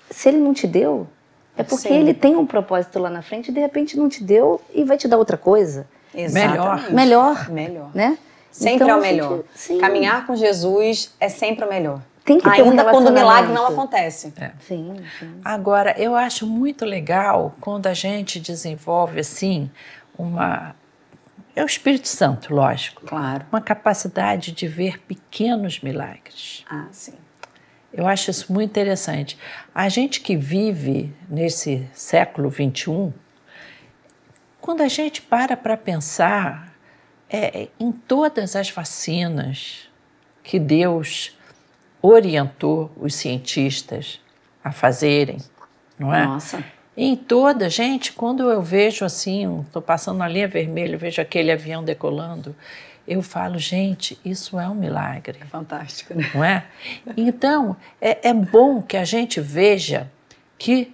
se 0.10 0.28
ele 0.28 0.38
não 0.38 0.54
te 0.54 0.67
deu, 0.67 1.08
é 1.56 1.63
porque 1.63 1.88
Sim. 1.88 1.95
ele 1.95 2.13
tem 2.13 2.36
um 2.36 2.45
propósito 2.45 3.00
lá 3.00 3.10
na 3.10 3.21
frente 3.21 3.50
e 3.50 3.54
de 3.54 3.60
repente 3.60 3.97
não 3.97 4.10
te 4.10 4.24
deu 4.24 4.60
e 4.74 4.84
vai 4.84 4.97
te 4.97 5.08
dar 5.08 5.17
outra 5.17 5.38
coisa. 5.38 5.88
Exatamente. 6.13 6.91
Melhor. 6.91 6.91
Melhor. 6.91 7.50
Melhor. 7.50 7.91
Né? 7.93 8.17
Sempre 8.52 8.84
então, 8.84 8.89
é 8.89 8.95
o 8.95 9.02
melhor. 9.02 9.43
Gente, 9.56 9.80
Caminhar 9.80 10.28
com 10.28 10.36
Jesus 10.36 11.13
é 11.19 11.30
sempre 11.30 11.63
o 11.63 11.69
melhor. 11.69 12.02
Tem 12.24 12.38
que 12.38 12.44
ter 12.44 12.62
Ainda 12.62 12.86
um 12.88 12.90
quando 12.92 13.08
o 13.08 13.12
milagre 13.12 13.52
não 13.52 13.68
acontece. 13.68 14.34
É. 14.38 14.52
Sim, 14.60 14.96
sim. 15.20 15.42
Agora, 15.44 15.96
eu 15.98 16.16
acho 16.16 16.46
muito 16.46 16.86
legal 16.86 17.56
quando 17.60 17.88
a 17.88 17.94
gente 17.94 18.40
desenvolve 18.40 19.20
assim 19.20 19.70
uma 20.18 20.76
é 21.56 21.64
o 21.64 21.66
Espírito 21.66 22.08
Santo, 22.08 22.54
lógico. 22.54 23.06
Claro. 23.06 23.46
Uma 23.52 23.60
capacidade 23.60 24.54
de 24.54 24.68
ver 24.68 25.00
pequenos 25.00 25.82
milagres. 25.82 26.64
Ah, 26.70 26.88
sim. 26.92 27.14
Eu 27.94 28.08
acho 28.08 28.32
isso 28.32 28.54
muito 28.54 28.70
interessante. 28.70 29.38
A 29.76 29.90
gente 29.90 30.22
que 30.22 30.38
vive 30.38 31.14
nesse 31.30 31.86
século 31.94 32.50
21, 32.50 33.12
quando 34.62 34.82
a 34.82 34.88
gente 34.88 35.22
para 35.22 35.58
para 35.58 35.76
pensar 35.76 36.74
é, 37.30 37.68
em 37.78 37.92
todas 37.92 38.56
as 38.56 38.70
vacinas 38.70 39.90
que 40.42 40.58
Deus 40.58 41.38
orientou 42.02 42.92
os 42.98 43.16
cientistas 43.16 44.20
a 44.64 44.72
fazerem, 44.72 45.38
não 45.98 46.14
é? 46.14 46.26
Nossa. 46.26 46.64
Em 46.96 47.16
toda, 47.16 47.70
gente, 47.70 48.12
quando 48.12 48.50
eu 48.50 48.62
vejo 48.62 49.06
assim, 49.06 49.62
estou 49.62 49.82
passando 49.82 50.18
na 50.18 50.28
linha 50.28 50.48
vermelha, 50.48 50.98
vejo 50.98 51.22
aquele 51.22 51.52
avião 51.52 51.84
decolando, 51.84 52.56
eu 53.08 53.22
falo, 53.22 53.58
gente, 53.58 54.20
isso 54.24 54.60
é 54.60 54.68
um 54.68 54.76
milagre. 54.76 55.40
É 55.42 55.46
fantástico, 55.46 56.14
né? 56.14 56.30
Não 56.34 56.44
é? 56.44 56.66
Então, 57.18 57.76
é, 58.00 58.30
é 58.30 58.34
bom 58.34 58.82
que 58.82 58.98
a 58.98 59.04
gente 59.04 59.42
veja 59.42 60.12
que 60.58 60.94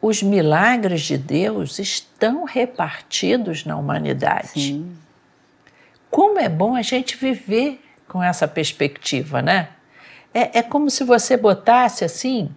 os 0.00 0.22
milagres 0.22 1.02
de 1.02 1.18
Deus 1.18 1.78
estão 1.78 2.44
repartidos 2.44 3.64
na 3.64 3.76
humanidade. 3.76 4.50
Sim. 4.50 4.96
Como 6.10 6.38
é 6.38 6.48
bom 6.48 6.76
a 6.76 6.82
gente 6.82 7.16
viver 7.16 7.82
com 8.06 8.22
essa 8.22 8.46
perspectiva, 8.46 9.42
né? 9.42 9.70
É, 10.38 10.60
é 10.60 10.62
como 10.62 10.88
se 10.88 11.02
você 11.02 11.36
botasse 11.36 12.04
assim 12.04 12.48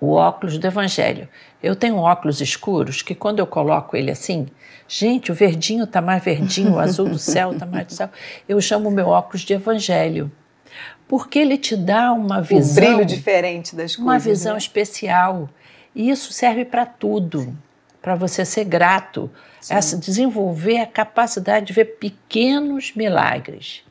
o 0.00 0.12
óculos 0.12 0.56
do 0.56 0.66
Evangelho. 0.66 1.28
Eu 1.62 1.76
tenho 1.76 1.96
óculos 1.96 2.40
escuros 2.40 3.02
que 3.02 3.14
quando 3.14 3.38
eu 3.38 3.46
coloco 3.46 3.94
ele 3.94 4.10
assim, 4.10 4.46
gente, 4.88 5.30
o 5.30 5.34
verdinho 5.34 5.84
está 5.84 6.00
mais 6.00 6.24
verdinho, 6.24 6.76
o 6.76 6.78
azul 6.78 7.06
do 7.06 7.18
céu 7.18 7.52
está 7.52 7.66
mais 7.66 7.86
do 7.86 7.92
céu. 7.92 8.08
Eu 8.48 8.58
chamo 8.62 8.88
o 8.88 8.92
meu 8.92 9.08
óculos 9.08 9.42
de 9.42 9.52
Evangelho. 9.52 10.32
Porque 11.06 11.38
ele 11.38 11.58
te 11.58 11.76
dá 11.76 12.14
uma 12.14 12.40
visão. 12.40 12.70
Um 12.70 12.86
brilho 12.86 13.04
diferente 13.04 13.76
das 13.76 13.94
coisas. 13.94 13.98
Uma 13.98 14.18
visão 14.18 14.52
né? 14.52 14.58
especial. 14.58 15.50
E 15.94 16.08
isso 16.08 16.32
serve 16.32 16.64
para 16.64 16.86
tudo. 16.86 17.54
Para 18.00 18.14
você 18.14 18.42
ser 18.42 18.64
grato. 18.64 19.30
Desenvolver 19.98 20.78
a 20.78 20.86
capacidade 20.86 21.66
de 21.66 21.72
ver 21.74 21.98
pequenos 21.98 22.94
milagres 22.94 23.82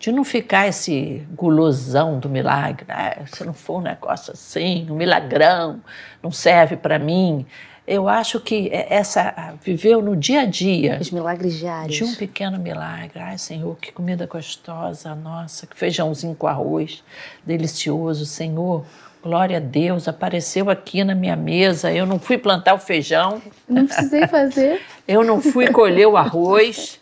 de 0.00 0.10
não 0.10 0.24
ficar 0.24 0.66
esse 0.66 1.22
gulosão 1.36 2.18
do 2.18 2.26
milagre. 2.26 2.86
Ah, 2.88 3.18
se 3.26 3.44
não 3.44 3.52
for 3.52 3.80
um 3.80 3.82
negócio 3.82 4.32
assim, 4.32 4.86
um 4.88 4.94
milagrão, 4.94 5.78
não 6.22 6.32
serve 6.32 6.74
para 6.74 6.98
mim. 6.98 7.44
Eu 7.86 8.08
acho 8.08 8.40
que 8.40 8.70
é, 8.72 8.94
essa 8.94 9.54
viveu 9.62 10.00
no 10.00 10.16
dia 10.16 10.40
a 10.40 10.44
dia. 10.46 10.96
Os 10.98 11.10
milagres 11.10 11.52
diários. 11.58 11.94
De 11.94 12.04
um 12.04 12.14
pequeno 12.14 12.58
milagre. 12.58 13.20
Ai, 13.20 13.36
Senhor, 13.36 13.76
que 13.76 13.92
comida 13.92 14.26
gostosa, 14.26 15.14
nossa, 15.14 15.66
que 15.66 15.76
feijãozinho 15.76 16.34
com 16.34 16.46
arroz, 16.46 17.04
delicioso, 17.44 18.24
Senhor. 18.24 18.86
Glória 19.22 19.58
a 19.58 19.60
Deus, 19.60 20.08
apareceu 20.08 20.70
aqui 20.70 21.04
na 21.04 21.14
minha 21.14 21.36
mesa. 21.36 21.92
Eu 21.92 22.06
não 22.06 22.18
fui 22.18 22.38
plantar 22.38 22.72
o 22.72 22.78
feijão. 22.78 23.42
Não 23.68 23.86
precisei 23.86 24.26
fazer. 24.26 24.80
Eu 25.06 25.22
não 25.22 25.42
fui 25.42 25.68
colher 25.68 26.06
o 26.06 26.16
arroz. 26.16 26.98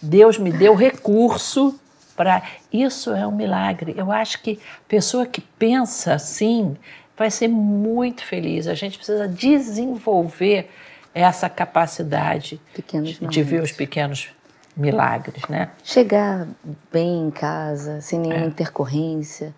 Deus 0.00 0.38
me 0.38 0.52
deu 0.52 0.76
recurso 0.76 1.76
para 2.16 2.42
isso 2.72 3.12
é 3.12 3.26
um 3.26 3.32
milagre. 3.32 3.94
Eu 3.96 4.10
acho 4.10 4.40
que 4.42 4.58
a 4.84 4.88
pessoa 4.88 5.26
que 5.26 5.40
pensa 5.40 6.14
assim 6.14 6.76
vai 7.16 7.30
ser 7.30 7.48
muito 7.48 8.24
feliz. 8.24 8.66
A 8.66 8.74
gente 8.74 8.96
precisa 8.96 9.28
desenvolver 9.28 10.70
essa 11.14 11.48
capacidade 11.48 12.60
de, 12.74 13.26
de 13.26 13.42
ver 13.42 13.62
os 13.62 13.72
pequenos 13.72 14.28
milagres, 14.76 15.42
né? 15.48 15.70
Chegar 15.82 16.46
bem 16.92 17.28
em 17.28 17.30
casa, 17.30 18.00
sem 18.02 18.18
nenhuma 18.18 18.44
é. 18.44 18.48
intercorrência, 18.48 19.54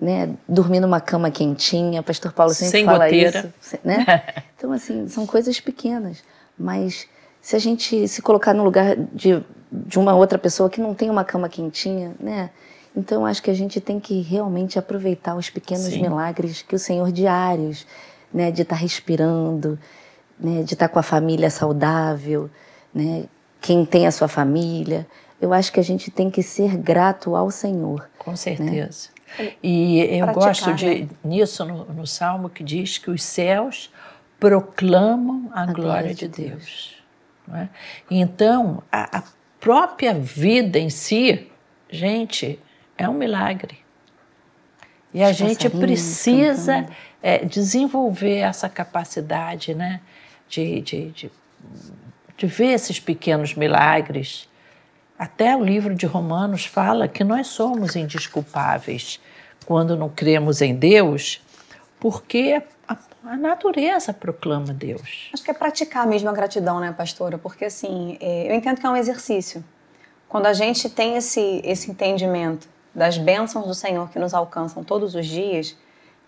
né? 0.00 0.30
Dormir 0.48 0.80
numa 0.80 1.00
cama 1.00 1.30
quentinha, 1.30 2.02
Pastor 2.02 2.32
Paulo 2.32 2.52
sempre 2.52 2.70
sem 2.72 2.84
fala 2.84 3.04
goteira. 3.04 3.52
isso, 3.60 3.78
né? 3.84 4.04
Então 4.56 4.72
assim, 4.72 5.06
são 5.06 5.26
coisas 5.26 5.60
pequenas, 5.60 6.24
mas 6.58 7.06
se 7.42 7.54
a 7.54 7.58
gente 7.58 8.08
se 8.08 8.22
colocar 8.22 8.54
no 8.54 8.64
lugar 8.64 8.96
de 8.96 9.44
de 9.70 9.98
uma 9.98 10.14
outra 10.14 10.38
pessoa 10.38 10.70
que 10.70 10.80
não 10.80 10.94
tem 10.94 11.10
uma 11.10 11.24
cama 11.24 11.48
quentinha, 11.48 12.14
né? 12.20 12.50
Então 12.96 13.26
acho 13.26 13.42
que 13.42 13.50
a 13.50 13.54
gente 13.54 13.80
tem 13.80 14.00
que 14.00 14.22
realmente 14.22 14.78
aproveitar 14.78 15.36
os 15.36 15.50
pequenos 15.50 15.84
Sim. 15.84 16.02
milagres 16.02 16.62
que 16.62 16.74
o 16.74 16.78
Senhor 16.78 17.12
diários, 17.12 17.86
né, 18.32 18.50
de 18.50 18.62
estar 18.62 18.76
tá 18.76 18.80
respirando, 18.80 19.78
né, 20.40 20.62
de 20.62 20.72
estar 20.72 20.88
tá 20.88 20.92
com 20.92 20.98
a 20.98 21.02
família 21.02 21.50
saudável, 21.50 22.50
né? 22.94 23.24
Quem 23.60 23.84
tem 23.84 24.06
a 24.06 24.12
sua 24.12 24.28
família, 24.28 25.06
eu 25.40 25.52
acho 25.52 25.72
que 25.72 25.80
a 25.80 25.82
gente 25.82 26.10
tem 26.10 26.30
que 26.30 26.42
ser 26.42 26.76
grato 26.76 27.34
ao 27.34 27.50
Senhor. 27.50 28.08
Com 28.18 28.30
né? 28.30 28.36
certeza. 28.36 29.08
Né? 29.38 29.52
E 29.62 30.00
eu 30.00 30.24
Praticar, 30.24 30.34
gosto 30.34 30.74
de 30.74 30.86
né? 30.86 31.08
nisso 31.24 31.64
no, 31.64 31.84
no, 31.86 32.06
salmo 32.06 32.48
que 32.48 32.62
diz 32.62 32.96
que 32.96 33.10
os 33.10 33.22
céus 33.22 33.92
proclamam 34.38 35.50
a, 35.52 35.62
a 35.62 35.66
glória, 35.66 35.82
glória, 35.82 36.14
de 36.14 36.28
Deus. 36.28 36.96
Deus. 37.48 37.60
É? 37.60 37.68
Então, 38.10 38.82
a, 38.90 39.18
a 39.18 39.22
própria 39.60 40.14
vida 40.14 40.78
em 40.78 40.90
si, 40.90 41.50
gente, 41.90 42.58
é 42.96 43.08
um 43.08 43.14
milagre. 43.14 43.78
E 45.12 45.22
a 45.22 45.32
gente 45.32 45.70
precisa 45.70 46.86
é, 47.22 47.44
desenvolver 47.44 48.36
essa 48.36 48.68
capacidade 48.68 49.74
né, 49.74 50.00
de, 50.48 50.80
de, 50.80 51.10
de, 51.10 51.32
de 52.36 52.46
ver 52.46 52.72
esses 52.72 53.00
pequenos 53.00 53.54
milagres. 53.54 54.48
Até 55.18 55.56
o 55.56 55.64
livro 55.64 55.94
de 55.94 56.04
Romanos 56.04 56.66
fala 56.66 57.08
que 57.08 57.24
nós 57.24 57.46
somos 57.46 57.96
indisculpáveis 57.96 59.18
quando 59.64 59.96
não 59.96 60.08
cremos 60.08 60.60
em 60.60 60.74
Deus, 60.74 61.40
porque 61.98 62.62
a, 62.86 62.96
a 63.28 63.36
natureza 63.36 64.12
proclama 64.12 64.72
Deus. 64.72 65.30
Acho 65.32 65.42
que 65.42 65.50
é 65.50 65.54
praticar 65.54 66.06
mesmo 66.06 66.28
a 66.28 66.32
gratidão, 66.32 66.80
né, 66.80 66.92
pastora? 66.92 67.38
Porque 67.38 67.64
assim, 67.64 68.16
é, 68.20 68.50
eu 68.50 68.54
entendo 68.54 68.80
que 68.80 68.86
é 68.86 68.90
um 68.90 68.96
exercício. 68.96 69.64
Quando 70.28 70.46
a 70.46 70.52
gente 70.52 70.88
tem 70.88 71.16
esse, 71.16 71.60
esse 71.64 71.90
entendimento 71.90 72.68
das 72.94 73.18
bênçãos 73.18 73.66
do 73.66 73.74
Senhor 73.74 74.08
que 74.10 74.18
nos 74.18 74.32
alcançam 74.32 74.82
todos 74.82 75.14
os 75.14 75.26
dias, 75.26 75.76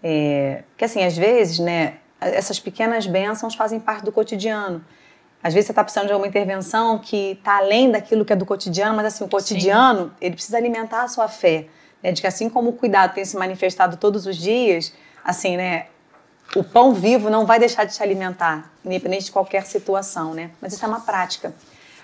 é, 0.02 0.62
que 0.76 0.84
assim, 0.84 1.02
às 1.02 1.16
vezes, 1.16 1.58
né, 1.58 1.98
essas 2.20 2.60
pequenas 2.60 3.06
bênçãos 3.06 3.54
fazem 3.54 3.80
parte 3.80 4.04
do 4.04 4.12
cotidiano. 4.12 4.84
Às 5.42 5.54
vezes 5.54 5.66
você 5.66 5.72
está 5.72 5.84
precisando 5.84 6.08
de 6.08 6.14
uma 6.14 6.26
intervenção 6.26 6.98
que 6.98 7.32
está 7.32 7.58
além 7.58 7.90
daquilo 7.90 8.24
que 8.24 8.32
é 8.32 8.36
do 8.36 8.44
cotidiano, 8.44 8.96
mas 8.96 9.06
assim, 9.06 9.24
o 9.24 9.28
cotidiano, 9.28 10.06
Sim. 10.06 10.12
ele 10.20 10.34
precisa 10.34 10.56
alimentar 10.56 11.04
a 11.04 11.08
sua 11.08 11.28
fé. 11.28 11.66
Né? 12.02 12.12
De 12.12 12.20
que 12.20 12.26
assim 12.26 12.48
como 12.48 12.70
o 12.70 12.72
cuidado 12.72 13.14
tem 13.14 13.24
se 13.24 13.36
manifestado 13.36 13.96
todos 13.96 14.26
os 14.26 14.36
dias, 14.36 14.92
assim, 15.24 15.56
né? 15.56 15.86
O 16.56 16.64
pão 16.64 16.92
vivo 16.94 17.28
não 17.28 17.44
vai 17.44 17.58
deixar 17.58 17.84
de 17.84 17.94
te 17.94 18.02
alimentar, 18.02 18.70
independente 18.84 19.26
de 19.26 19.32
qualquer 19.32 19.66
situação, 19.66 20.32
né? 20.32 20.50
Mas 20.60 20.72
isso 20.72 20.84
é 20.84 20.88
uma 20.88 21.00
prática. 21.00 21.54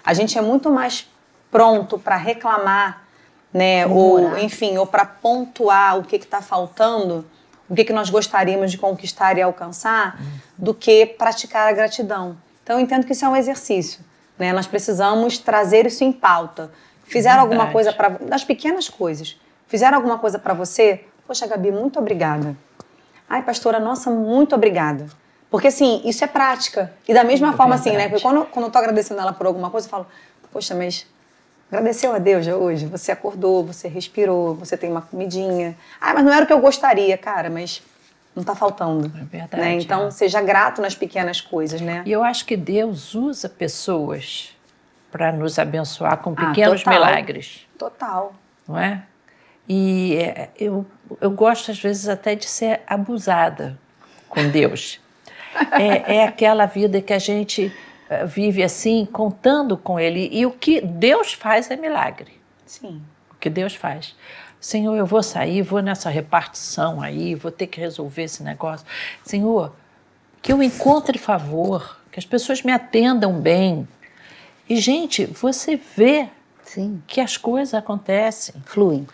A 0.05 0.13
gente 0.13 0.37
é 0.37 0.43
muito 0.43 0.71
mais 0.71 1.09
pronto 1.51 1.99
para 1.99 2.17
reclamar, 2.17 3.05
né? 3.53 3.87
Ou, 3.87 4.37
enfim, 4.39 4.77
ou 4.77 4.87
para 4.87 5.07
pontuar 5.07 5.99
o 5.99 6.05
que 6.05 6.17
está 6.17 6.43
faltando, 6.43 7.25
o 7.69 7.75
que, 7.75 7.85
que 7.85 7.93
nós 7.93 8.11
gostaríamos 8.11 8.71
de 8.71 8.77
conquistar 8.77 9.39
e 9.39 9.43
alcançar, 9.43 10.21
do 10.59 10.75
que 10.75 11.07
praticar 11.07 11.69
a 11.69 11.73
gratidão. 11.73 12.37
Então, 12.63 12.77
eu 12.77 12.83
entendo 12.83 13.07
que 13.07 13.13
isso 13.13 13.25
é 13.25 13.29
um 13.29 13.37
exercício. 13.37 14.01
Né? 14.39 14.53
Nós 14.53 14.67
precisamos 14.67 15.39
trazer 15.39 15.87
isso 15.87 16.05
em 16.05 16.13
pauta. 16.13 16.71
Fizeram 17.05 17.43
Verdade. 17.43 17.61
alguma 17.61 17.73
coisa 17.73 17.93
para. 17.93 18.09
Das 18.09 18.45
pequenas 18.45 18.89
coisas. 18.89 19.39
Fizeram 19.69 19.97
alguma 19.97 20.19
coisa 20.19 20.39
para 20.39 20.53
você? 20.55 21.05
Poxa, 21.27 21.47
Gabi, 21.47 21.71
muito 21.71 21.99
obrigada. 21.99 22.57
Ai, 23.29 23.43
pastora, 23.43 23.81
nossa, 23.81 24.11
muito 24.11 24.55
obrigada. 24.55 25.07
Porque, 25.51 25.69
assim, 25.69 26.03
isso 26.05 26.25
é 26.25 26.27
prática. 26.27 26.93
E 27.07 27.15
da 27.15 27.23
mesma 27.23 27.53
forma, 27.53 27.77
assim, 27.77 27.93
né? 27.93 28.09
Porque 28.09 28.23
quando, 28.23 28.45
quando 28.47 28.67
eu 28.67 28.73
tô 28.73 28.79
agradecendo 28.79 29.21
ela 29.21 29.33
por 29.33 29.47
alguma 29.47 29.71
coisa, 29.71 29.87
eu 29.87 29.91
falo, 29.91 30.07
poxa, 30.53 30.75
mas 30.75 31.07
agradeceu 31.71 32.13
a 32.13 32.19
Deus 32.19 32.47
hoje? 32.47 32.87
Você 32.87 33.13
acordou, 33.13 33.65
você 33.65 33.87
respirou, 33.89 34.55
você 34.55 34.77
tem 34.77 34.91
uma 34.91 35.03
comidinha. 35.03 35.77
Ah, 36.01 36.13
mas 36.15 36.25
não 36.25 36.33
era 36.33 36.45
o 36.45 36.47
que 36.47 36.53
eu 36.53 36.61
gostaria, 36.61 37.17
cara, 37.17 37.49
mas 37.51 37.83
não 38.35 38.41
está 38.41 38.55
faltando. 38.55 39.07
É 39.17 39.25
verdade. 39.25 39.63
Né? 39.63 39.75
Então, 39.75 40.09
é. 40.09 40.11
seja 40.11 40.43
grato 40.43 40.83
nas 40.83 40.95
pequenas 40.95 41.41
coisas, 41.41 41.81
né? 41.81 42.03
E 42.05 42.11
eu 42.11 42.25
acho 42.25 42.45
que 42.45 42.57
Deus 42.57 43.15
usa 43.15 43.49
pessoas 43.49 44.53
para 45.13 45.31
nos 45.31 45.57
abençoar 45.59 46.17
com 46.19 46.35
ah, 46.37 46.47
pequenos 46.47 46.81
ah, 46.81 46.85
total, 46.85 47.07
milagres. 47.07 47.67
Total. 47.79 48.35
Não 48.67 48.77
é? 48.77 49.05
E 49.69 50.17
é, 50.17 50.51
eu, 50.59 50.87
eu 51.21 51.31
gosto, 51.31 51.71
às 51.71 51.79
vezes, 51.79 52.09
até 52.09 52.35
de 52.35 52.47
ser 52.47 52.81
abusada 52.87 53.79
com 54.29 54.49
Deus. 54.49 55.01
é, 55.73 56.17
é 56.17 56.25
aquela 56.25 56.67
vida 56.67 57.01
que 57.01 57.13
a 57.13 57.19
gente 57.19 57.73
eh, 58.09 58.27
vive 58.27 58.63
assim, 58.63 59.07
contando 59.11 59.77
com 59.77 59.99
Ele. 59.99 60.29
E 60.33 60.45
o 60.45 60.51
que 60.51 60.81
Deus 60.81 61.33
faz 61.33 61.71
é 61.71 61.77
milagre. 61.77 62.41
Sim. 62.67 63.01
O 63.31 63.35
que 63.37 63.49
Deus 63.49 63.75
faz. 63.75 64.15
Senhor, 64.61 64.97
eu 64.97 65.07
vou 65.07 65.23
sair, 65.23 65.63
vou 65.63 65.81
nessa 65.81 66.09
repartição 66.09 67.01
aí, 67.01 67.35
vou 67.35 67.51
ter 67.51 67.67
que 67.67 67.81
resolver 67.81 68.25
esse 68.25 68.43
negócio. 68.43 68.87
Senhor, 69.23 69.75
que 70.43 70.53
eu 70.53 70.63
encontre 70.63 71.19
favor, 71.19 71.99
que 72.11 72.19
as 72.19 72.25
pessoas 72.25 72.63
me 72.63 72.73
atendam 72.73 73.41
bem. 73.41 73.87
E, 74.69 74.77
gente, 74.77 75.27
você 75.27 75.77
vê 75.77 76.29
Sim. 76.63 77.03
que 77.07 77.21
as 77.21 77.37
coisas 77.37 77.75
acontecem. 77.75 78.55
Fluem 78.65 79.07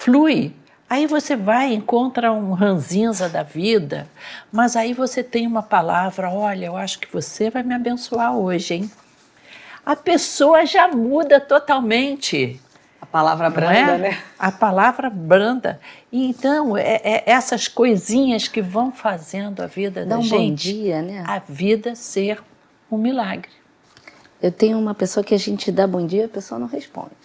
flui. 0.00 0.54
Aí 0.88 1.06
você 1.06 1.36
vai, 1.36 1.72
encontra 1.72 2.32
um 2.32 2.52
ranzinza 2.52 3.28
da 3.28 3.44
vida, 3.44 4.08
mas 4.50 4.74
aí 4.74 4.92
você 4.92 5.22
tem 5.22 5.46
uma 5.46 5.62
palavra, 5.62 6.30
olha, 6.30 6.66
eu 6.66 6.76
acho 6.76 6.98
que 6.98 7.12
você 7.12 7.48
vai 7.48 7.62
me 7.62 7.74
abençoar 7.74 8.36
hoje, 8.36 8.74
hein? 8.74 8.90
A 9.86 9.94
pessoa 9.94 10.66
já 10.66 10.88
muda 10.88 11.38
totalmente. 11.38 12.60
A 13.00 13.06
palavra 13.06 13.48
branda, 13.48 13.92
é? 13.92 13.98
né? 13.98 14.18
A 14.38 14.50
palavra 14.50 15.08
branda. 15.08 15.80
Então, 16.12 16.76
é, 16.76 17.00
é, 17.04 17.22
essas 17.26 17.68
coisinhas 17.68 18.48
que 18.48 18.60
vão 18.60 18.90
fazendo 18.90 19.62
a 19.62 19.66
vida 19.66 20.04
Dá 20.04 20.16
da 20.16 20.18
um 20.18 20.22
gente. 20.22 20.72
Bom 20.72 20.80
dia, 20.80 21.02
né? 21.02 21.24
A 21.26 21.38
vida 21.38 21.94
ser 21.94 22.42
um 22.90 22.98
milagre. 22.98 23.52
Eu 24.42 24.50
tenho 24.50 24.78
uma 24.78 24.94
pessoa 24.94 25.22
que 25.22 25.34
a 25.34 25.38
gente 25.38 25.70
dá 25.70 25.86
bom 25.86 26.04
dia, 26.04 26.24
a 26.24 26.28
pessoa 26.28 26.58
não 26.58 26.66
responde 26.66 27.19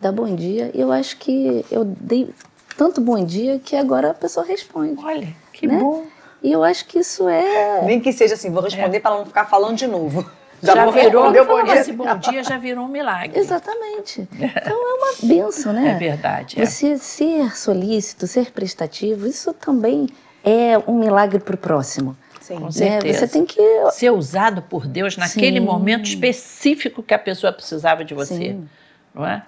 dá 0.00 0.10
bom 0.10 0.34
dia. 0.34 0.70
E 0.74 0.80
eu 0.80 0.90
acho 0.90 1.16
que 1.18 1.64
eu 1.70 1.84
dei 1.84 2.30
tanto 2.76 3.00
bom 3.00 3.22
dia 3.24 3.58
que 3.58 3.76
agora 3.76 4.10
a 4.10 4.14
pessoa 4.14 4.44
responde. 4.44 5.02
Olha, 5.04 5.28
que 5.52 5.66
né? 5.66 5.78
bom. 5.78 6.06
E 6.42 6.50
eu 6.50 6.64
acho 6.64 6.86
que 6.86 6.98
isso 6.98 7.28
é. 7.28 7.82
Nem 7.84 8.00
que 8.00 8.12
seja 8.12 8.34
assim, 8.34 8.50
vou 8.50 8.62
responder 8.62 8.96
é. 8.96 9.00
para 9.00 9.10
não 9.10 9.26
ficar 9.26 9.44
falando 9.44 9.76
de 9.76 9.86
novo. 9.86 10.28
Já, 10.62 10.74
já 10.74 10.90
virou, 10.90 11.32
bom 11.46 11.64
dia. 11.64 11.74
esse 11.76 11.90
bom 11.90 12.18
dia 12.18 12.44
já 12.44 12.58
virou 12.58 12.84
um 12.84 12.88
milagre. 12.88 13.38
Exatamente. 13.38 14.28
Então 14.30 14.76
é 14.76 14.94
uma 14.94 15.14
benção, 15.22 15.72
né? 15.72 15.92
É 15.92 15.94
verdade. 15.94 16.60
É. 16.60 16.66
Você 16.66 16.98
ser 16.98 17.56
solícito, 17.56 18.26
ser 18.26 18.50
prestativo, 18.50 19.26
isso 19.26 19.54
também 19.54 20.06
é 20.44 20.76
um 20.86 20.98
milagre 20.98 21.40
para 21.40 21.54
o 21.54 21.56
próximo. 21.56 22.14
Sim, 22.42 22.56
com 22.56 22.64
né? 22.66 22.72
certeza. 22.72 23.20
Você 23.20 23.28
tem 23.28 23.46
que 23.46 23.62
ser 23.92 24.10
usado 24.10 24.60
por 24.60 24.86
Deus 24.86 25.16
naquele 25.16 25.60
Sim. 25.60 25.64
momento 25.64 26.04
específico 26.04 27.02
que 27.02 27.14
a 27.14 27.18
pessoa 27.18 27.54
precisava 27.54 28.04
de 28.04 28.12
você, 28.12 28.34
Sim. 28.34 28.68
não 29.14 29.26
é? 29.26 29.42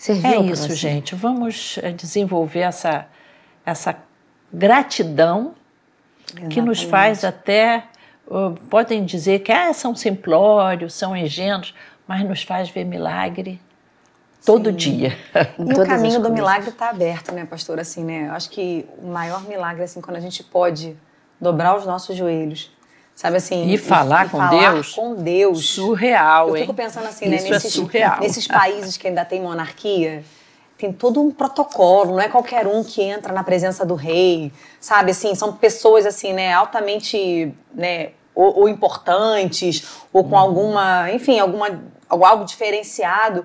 Serviu 0.00 0.30
é 0.30 0.46
isso, 0.46 0.74
gente. 0.74 1.14
Vamos 1.14 1.78
eh, 1.82 1.92
desenvolver 1.92 2.60
essa, 2.60 3.06
essa 3.66 3.94
gratidão 4.50 5.54
Exatamente. 6.26 6.54
que 6.54 6.62
nos 6.62 6.82
faz 6.82 7.22
até. 7.22 7.84
Uh, 8.26 8.54
podem 8.70 9.04
dizer 9.04 9.40
que 9.40 9.52
ah, 9.52 9.74
são 9.74 9.94
simplórios, 9.94 10.94
são 10.94 11.14
ingênuos, 11.14 11.74
mas 12.08 12.26
nos 12.26 12.42
faz 12.42 12.70
ver 12.70 12.84
milagre 12.84 13.60
todo 14.42 14.70
Sim. 14.70 14.76
dia. 14.76 15.18
E 15.58 15.62
o 15.78 15.84
caminho 15.84 16.22
do 16.22 16.32
milagre 16.32 16.70
está 16.70 16.88
aberto, 16.88 17.34
né, 17.34 17.44
pastor? 17.44 17.78
Assim, 17.78 18.02
né? 18.02 18.28
Eu 18.28 18.32
acho 18.32 18.48
que 18.48 18.88
o 18.96 19.06
maior 19.06 19.42
milagre 19.42 19.82
assim 19.82 20.00
quando 20.00 20.16
a 20.16 20.20
gente 20.20 20.42
pode 20.42 20.96
dobrar 21.38 21.76
os 21.76 21.84
nossos 21.84 22.16
joelhos 22.16 22.72
Sabe 23.20 23.36
assim? 23.36 23.68
E 23.68 23.76
falar, 23.76 24.24
e, 24.24 24.28
com, 24.30 24.38
falar 24.38 24.72
Deus, 24.72 24.94
com 24.94 25.14
Deus. 25.14 25.68
Surreal, 25.74 26.48
Eu 26.48 26.56
hein? 26.56 26.62
fico 26.62 26.72
pensando 26.72 27.06
assim, 27.06 27.28
né, 27.28 27.36
Isso 27.36 27.50
nesses, 27.50 27.66
é 27.66 27.76
surreal. 27.76 28.18
nesses 28.18 28.46
países 28.48 28.96
que 28.96 29.08
ainda 29.08 29.26
tem 29.26 29.42
monarquia, 29.42 30.24
tem 30.78 30.90
todo 30.90 31.20
um 31.20 31.30
protocolo, 31.30 32.12
não 32.12 32.20
é 32.20 32.30
qualquer 32.30 32.66
um 32.66 32.82
que 32.82 33.02
entra 33.02 33.30
na 33.34 33.44
presença 33.44 33.84
do 33.84 33.94
rei, 33.94 34.50
sabe? 34.80 35.10
Assim, 35.10 35.34
são 35.34 35.52
pessoas 35.52 36.06
assim, 36.06 36.32
né, 36.32 36.54
altamente, 36.54 37.54
né, 37.74 38.12
ou, 38.34 38.60
ou 38.60 38.68
importantes, 38.70 39.86
ou 40.10 40.24
com 40.24 40.34
hum. 40.34 40.38
alguma, 40.38 41.12
enfim, 41.12 41.38
alguma 41.38 41.78
algo 42.08 42.46
diferenciado. 42.46 43.44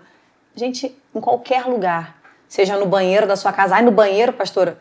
Gente, 0.56 0.98
em 1.14 1.20
qualquer 1.20 1.66
lugar, 1.66 2.16
seja 2.48 2.78
no 2.78 2.86
banheiro 2.86 3.28
da 3.28 3.36
sua 3.36 3.52
casa, 3.52 3.76
ai 3.76 3.82
no 3.82 3.92
banheiro, 3.92 4.32
pastora, 4.32 4.78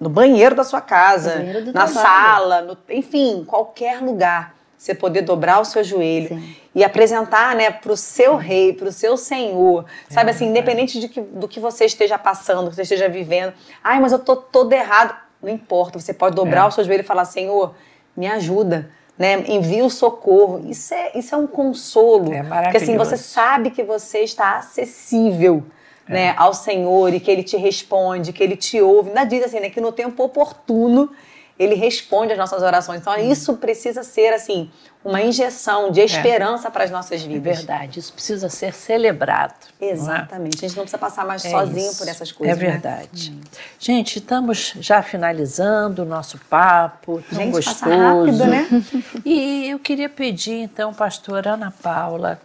no 0.00 0.08
banheiro 0.08 0.54
da 0.54 0.64
sua 0.64 0.80
casa, 0.80 1.36
na 1.66 1.72
trabalho. 1.72 1.92
sala, 1.92 2.62
no, 2.62 2.78
enfim, 2.88 3.44
qualquer 3.46 4.00
lugar. 4.00 4.54
Você 4.78 4.94
poder 4.94 5.20
dobrar 5.20 5.60
o 5.60 5.64
seu 5.66 5.84
joelho 5.84 6.30
Sim. 6.30 6.56
e 6.74 6.82
apresentar 6.82 7.54
né, 7.54 7.70
para 7.70 7.92
o 7.92 7.96
seu 7.98 8.36
rei, 8.36 8.72
para 8.72 8.88
o 8.88 8.92
seu 8.92 9.14
senhor. 9.14 9.84
É, 10.10 10.14
sabe 10.14 10.30
assim, 10.30 10.46
independente 10.46 10.98
de 10.98 11.06
que, 11.06 11.20
do 11.20 11.46
que 11.46 11.60
você 11.60 11.84
esteja 11.84 12.16
passando, 12.16 12.64
do 12.64 12.70
que 12.70 12.76
você 12.76 12.82
esteja 12.82 13.06
vivendo. 13.06 13.52
Ai, 13.84 14.00
mas 14.00 14.10
eu 14.10 14.18
tô 14.18 14.36
todo 14.36 14.72
errado. 14.72 15.14
Não 15.42 15.50
importa, 15.50 15.98
você 15.98 16.14
pode 16.14 16.34
dobrar 16.34 16.64
é. 16.64 16.68
o 16.68 16.70
seu 16.70 16.82
joelho 16.82 17.02
e 17.02 17.04
falar: 17.04 17.26
Senhor, 17.26 17.74
me 18.16 18.26
ajuda. 18.26 18.90
Né, 19.18 19.44
envia 19.48 19.84
o 19.84 19.90
socorro. 19.90 20.64
Isso 20.66 20.94
é, 20.94 21.10
isso 21.14 21.34
é 21.34 21.36
um 21.36 21.46
consolo. 21.46 22.32
É 22.32 22.42
Porque 22.42 22.78
assim, 22.78 22.96
você 22.96 23.18
sabe 23.18 23.70
que 23.70 23.82
você 23.82 24.20
está 24.20 24.56
acessível 24.56 25.62
é. 26.10 26.12
né, 26.12 26.34
ao 26.36 26.52
Senhor 26.52 27.14
e 27.14 27.20
que 27.20 27.30
Ele 27.30 27.42
te 27.42 27.56
responde, 27.56 28.32
que 28.32 28.42
Ele 28.42 28.56
te 28.56 28.80
ouve. 28.80 29.08
Ainda 29.08 29.24
diz 29.24 29.44
assim, 29.44 29.60
né, 29.60 29.70
que 29.70 29.80
no 29.80 29.92
tempo 29.92 30.22
oportuno 30.22 31.10
Ele 31.58 31.74
responde 31.74 32.32
às 32.32 32.38
nossas 32.38 32.62
orações. 32.62 33.00
Então 33.00 33.16
isso 33.16 33.56
precisa 33.56 34.02
ser 34.02 34.32
assim 34.32 34.70
uma 35.04 35.22
injeção 35.22 35.90
de 35.90 36.00
é. 36.00 36.04
esperança 36.04 36.68
é. 36.68 36.70
para 36.70 36.84
as 36.84 36.90
nossas 36.90 37.22
vidas. 37.22 37.52
É 37.52 37.56
verdade, 37.56 37.98
isso 37.98 38.12
precisa 38.12 38.48
ser 38.50 38.74
celebrado. 38.74 39.54
É? 39.80 39.90
Exatamente. 39.90 40.64
A 40.64 40.68
gente 40.68 40.76
não 40.76 40.84
precisa 40.84 40.98
passar 40.98 41.24
mais 41.24 41.44
é 41.44 41.50
sozinho 41.50 41.90
isso. 41.90 41.98
por 41.98 42.08
essas 42.08 42.30
coisas. 42.30 42.56
É 42.56 42.60
verdade. 42.60 43.30
Né? 43.30 43.40
Gente, 43.78 44.18
estamos 44.18 44.74
já 44.78 45.02
finalizando 45.02 46.02
o 46.02 46.04
nosso 46.04 46.38
papo, 46.50 47.22
tão 47.30 47.38
gente, 47.38 47.52
gostoso. 47.52 47.80
Passa 47.80 47.96
rápido, 47.96 48.44
né? 48.44 48.68
E 49.24 49.70
eu 49.70 49.78
queria 49.78 50.08
pedir 50.08 50.62
então, 50.62 50.92
pastora 50.92 51.52
Ana 51.52 51.72
Paula, 51.82 52.40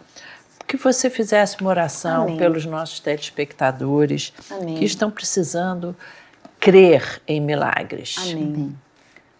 que 0.66 0.76
você 0.76 1.08
fizesse 1.08 1.60
uma 1.60 1.70
oração 1.70 2.24
Amém. 2.24 2.36
pelos 2.36 2.66
nossos 2.66 3.00
telespectadores 3.00 4.32
Amém. 4.50 4.76
que 4.76 4.84
estão 4.84 5.10
precisando 5.10 5.96
crer 6.58 7.22
em 7.26 7.40
milagres. 7.40 8.16
Amém. 8.18 8.76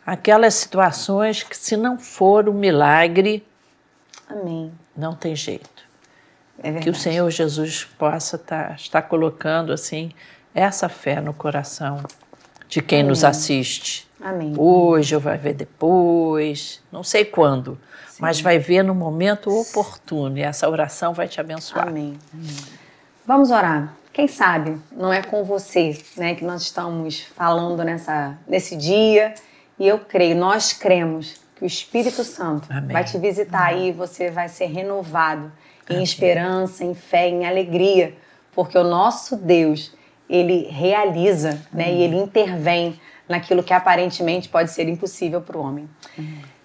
Aquelas 0.04 0.54
situações 0.54 1.42
que, 1.42 1.56
se 1.56 1.76
não 1.76 1.98
for 1.98 2.48
um 2.48 2.52
milagre, 2.52 3.44
Amém. 4.28 4.72
não 4.96 5.14
tem 5.14 5.34
jeito. 5.34 5.84
É 6.62 6.72
que 6.74 6.88
o 6.88 6.94
Senhor 6.94 7.28
Jesus 7.30 7.84
possa 7.84 8.38
tá, 8.38 8.74
estar 8.76 9.02
colocando 9.02 9.72
assim 9.72 10.12
essa 10.54 10.88
fé 10.88 11.20
no 11.20 11.34
coração 11.34 12.02
de 12.68 12.80
quem 12.80 13.00
Amém. 13.00 13.10
nos 13.10 13.24
assiste. 13.24 14.08
Amém. 14.20 14.54
Hoje 14.56 15.14
ou 15.14 15.20
vai 15.20 15.36
ver 15.36 15.54
depois, 15.54 16.82
não 16.90 17.02
sei 17.02 17.24
quando, 17.24 17.78
Sim. 18.16 18.22
mas 18.22 18.40
vai 18.40 18.59
ver 18.59 18.83
no 18.83 18.94
momento 18.94 19.50
oportuno 19.50 20.38
e 20.38 20.42
essa 20.42 20.68
oração 20.68 21.12
vai 21.12 21.29
te 21.29 21.38
abençoar. 21.38 21.88
Amém. 21.88 22.18
Amém. 22.33 22.57
Vamos 23.26 23.50
orar. 23.50 23.94
Quem 24.12 24.26
sabe 24.26 24.79
não 24.90 25.12
é 25.12 25.22
com 25.22 25.44
você, 25.44 25.98
né, 26.16 26.35
que 26.35 26.42
nós 26.42 26.62
estamos 26.62 27.20
falando 27.37 27.85
nessa 27.85 28.38
nesse 28.48 28.74
dia 28.74 29.35
e 29.79 29.87
eu 29.87 29.98
creio, 29.98 30.35
nós 30.35 30.72
cremos 30.72 31.35
que 31.57 31.64
o 31.64 31.66
Espírito 31.66 32.24
Santo 32.24 32.66
Amém. 32.70 32.92
vai 32.92 33.05
te 33.05 33.18
visitar 33.18 33.70
Amém. 33.72 33.88
aí, 33.88 33.92
você 33.92 34.31
vai 34.31 34.48
ser 34.48 34.66
renovado 34.66 35.52
em 35.90 36.02
esperança, 36.02 36.85
em 36.85 36.94
fé, 36.94 37.29
em 37.29 37.46
alegria, 37.46 38.14
porque 38.55 38.76
o 38.79 38.83
nosso 38.85 39.37
Deus, 39.37 39.94
ele 40.29 40.66
realiza, 40.70 41.61
né, 41.72 41.92
e 41.92 42.02
ele 42.02 42.16
intervém 42.16 42.98
naquilo 43.29 43.62
que 43.62 43.74
aparentemente 43.74 44.48
pode 44.48 44.70
ser 44.70 44.88
impossível 44.88 45.42
para 45.42 45.59
o 45.59 45.61
homem. 45.61 45.88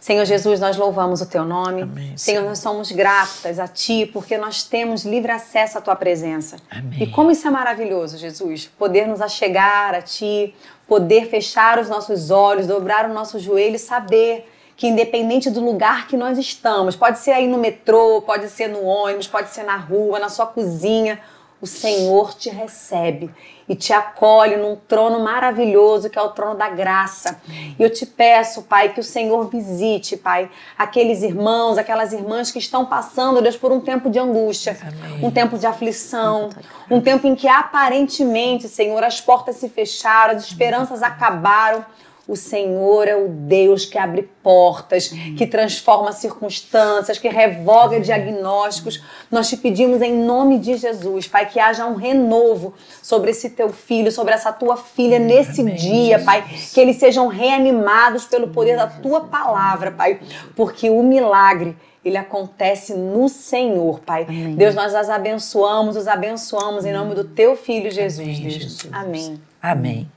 Senhor 0.02 0.26
Jesus, 0.26 0.60
nós 0.60 0.78
louvamos 0.78 1.22
o 1.22 1.28
teu 1.28 1.46
nome. 1.46 1.84
Amém, 1.84 2.18
Senhor, 2.18 2.44
nós 2.44 2.58
somos 2.58 2.92
gratas 2.92 3.60
a 3.60 3.68
ti 3.68 4.10
porque 4.12 4.36
nós 4.36 4.64
temos 4.64 5.06
livre 5.06 5.32
acesso 5.32 5.78
à 5.78 5.82
tua 5.82 5.96
presença. 5.96 6.58
Amém. 6.72 7.04
E 7.04 7.08
como 7.08 7.30
isso 7.30 7.48
é 7.48 7.52
maravilhoso, 7.52 8.18
Jesus, 8.18 8.66
poder 8.66 9.08
nos 9.08 9.22
achegar 9.22 9.94
a 9.94 10.02
ti, 10.02 10.56
poder 10.88 11.30
fechar 11.30 11.78
os 11.78 11.88
nossos 11.88 12.32
olhos, 12.32 12.66
dobrar 12.66 13.08
o 13.08 13.14
nosso 13.14 13.38
joelho 13.38 13.76
e 13.76 13.80
saber 13.80 14.50
que 14.76 14.88
independente 14.88 15.52
do 15.52 15.64
lugar 15.64 16.08
que 16.08 16.18
nós 16.18 16.40
estamos, 16.40 16.96
pode 16.96 17.20
ser 17.20 17.34
aí 17.34 17.48
no 17.48 17.60
metrô, 17.60 18.24
pode 18.24 18.50
ser 18.50 18.70
no 18.70 18.84
ônibus, 18.84 19.28
pode 19.28 19.52
ser 19.52 19.62
na 19.62 19.78
rua, 19.78 20.18
na 20.18 20.30
sua 20.30 20.48
cozinha, 20.48 21.20
o 21.62 21.68
Senhor 21.68 22.34
te 22.34 22.50
recebe 22.50 23.30
e 23.70 23.76
te 23.76 23.94
acolhe 23.94 24.58
num 24.58 24.76
trono 24.76 25.20
maravilhoso 25.20 26.10
que 26.10 26.18
é 26.18 26.22
o 26.22 26.30
trono 26.30 26.56
da 26.56 26.68
graça. 26.68 27.40
E 27.48 27.76
eu 27.82 27.90
te 27.90 28.06
peço, 28.06 28.64
Pai, 28.64 28.90
que 28.90 29.00
o 29.00 29.04
Senhor 29.04 29.48
visite, 29.48 30.18
Pai, 30.18 30.50
aqueles 30.78 31.22
irmãos, 31.22 31.78
aquelas 31.78 32.12
irmãs 32.12 32.52
que 32.52 32.60
estão 32.60 32.86
passando, 32.86 33.42
Deus, 33.42 33.56
por 33.56 33.72
um 33.72 33.80
tempo 33.80 34.10
de 34.10 34.20
angústia, 34.20 34.78
Amém. 34.82 35.26
um 35.26 35.32
tempo 35.32 35.58
de 35.58 35.66
aflição, 35.68 36.50
um 36.90 37.00
tempo 37.00 37.28
em 37.28 37.36
que 37.36 37.48
aparentemente, 37.48 38.68
Senhor, 38.68 39.02
as 39.04 39.22
portas 39.22 39.58
se 39.58 39.70
fecharam, 39.70 40.36
as 40.36 40.44
esperanças 40.44 41.04
acabaram. 41.04 41.86
O 42.32 42.36
Senhor 42.38 43.10
é 43.10 43.16
o 43.18 43.28
Deus 43.28 43.86
que 43.86 43.98
abre 43.98 44.22
portas, 44.42 45.10
que 45.38 45.46
transforma 45.46 46.14
circunstâncias, 46.14 47.18
que 47.18 47.28
revoga 47.28 48.00
diagnósticos. 48.00 49.04
Nós 49.30 49.50
te 49.50 49.58
pedimos 49.58 50.02
em 50.02 50.14
nome 50.14 50.58
de 50.58 50.76
Jesus, 50.76 51.28
Pai, 51.28 51.46
que 51.50 51.60
haja 51.60 51.86
um 51.86 51.96
renovo 51.96 52.74
sobre 53.04 53.32
esse 53.32 53.50
teu 53.50 53.68
filho, 53.68 54.14
sobre 54.14 54.34
essa 54.34 54.54
tua 54.54 54.78
filha 54.78 55.20
nesse 55.20 55.60
Amém, 55.60 55.76
dia, 55.76 56.20
Jesus. 56.20 56.24
Pai. 56.24 56.46
Que 56.74 56.80
eles 56.80 56.96
sejam 56.96 57.28
reanimados 57.28 58.24
pelo 58.24 58.48
poder 58.48 58.78
da 58.78 58.88
tua 58.88 59.26
palavra, 59.26 59.92
Pai. 59.92 60.22
Porque 60.56 60.90
o 60.90 61.04
milagre 61.04 61.76
ele 62.04 62.16
acontece 62.16 62.94
no 62.94 63.28
Senhor, 63.28 64.00
Pai. 64.00 64.24
Amém. 64.24 64.56
Deus, 64.56 64.74
nós 64.74 64.96
as 64.96 65.10
abençoamos, 65.10 65.98
os 65.98 66.08
abençoamos 66.08 66.86
em 66.86 66.94
nome 66.94 67.14
do 67.14 67.26
teu 67.26 67.58
filho 67.58 67.92
Jesus. 67.92 68.26
Amém. 68.26 68.50
Jesus. 68.50 68.90
Amém. 68.94 69.42
Amém. 69.62 70.12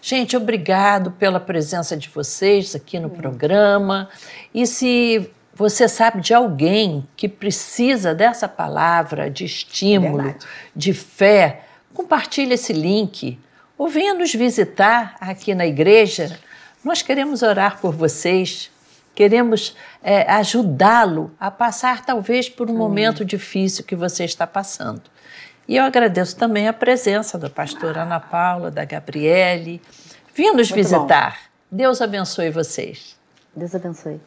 Gente, 0.00 0.36
obrigado 0.36 1.10
pela 1.12 1.40
presença 1.40 1.96
de 1.96 2.08
vocês 2.08 2.74
aqui 2.74 2.98
no 2.98 3.10
programa. 3.10 4.08
E 4.54 4.66
se 4.66 5.28
você 5.54 5.88
sabe 5.88 6.20
de 6.20 6.32
alguém 6.32 7.06
que 7.16 7.28
precisa 7.28 8.14
dessa 8.14 8.48
palavra 8.48 9.28
de 9.28 9.44
estímulo, 9.44 10.22
Verdade. 10.22 10.46
de 10.74 10.92
fé, 10.92 11.64
compartilhe 11.92 12.54
esse 12.54 12.72
link 12.72 13.38
ou 13.76 13.88
venha 13.88 14.14
nos 14.14 14.32
visitar 14.32 15.16
aqui 15.20 15.54
na 15.56 15.66
igreja. 15.66 16.38
Nós 16.84 17.02
queremos 17.02 17.42
orar 17.42 17.80
por 17.80 17.92
vocês, 17.92 18.70
queremos 19.16 19.76
é, 20.00 20.30
ajudá-lo 20.30 21.32
a 21.40 21.50
passar 21.50 22.04
talvez 22.04 22.48
por 22.48 22.70
um 22.70 22.76
momento 22.76 23.24
difícil 23.24 23.84
que 23.84 23.96
você 23.96 24.24
está 24.24 24.46
passando. 24.46 25.02
E 25.68 25.76
eu 25.76 25.84
agradeço 25.84 26.34
também 26.34 26.66
a 26.66 26.72
presença 26.72 27.36
da 27.36 27.50
pastora 27.50 28.02
Ana 28.02 28.18
Paula, 28.18 28.70
da 28.70 28.86
Gabriele. 28.86 29.82
Vinha 30.34 30.54
nos 30.54 30.70
Muito 30.70 30.82
visitar. 30.82 31.38
Bom. 31.70 31.76
Deus 31.76 32.00
abençoe 32.00 32.50
vocês. 32.50 33.18
Deus 33.54 33.74
abençoe. 33.74 34.18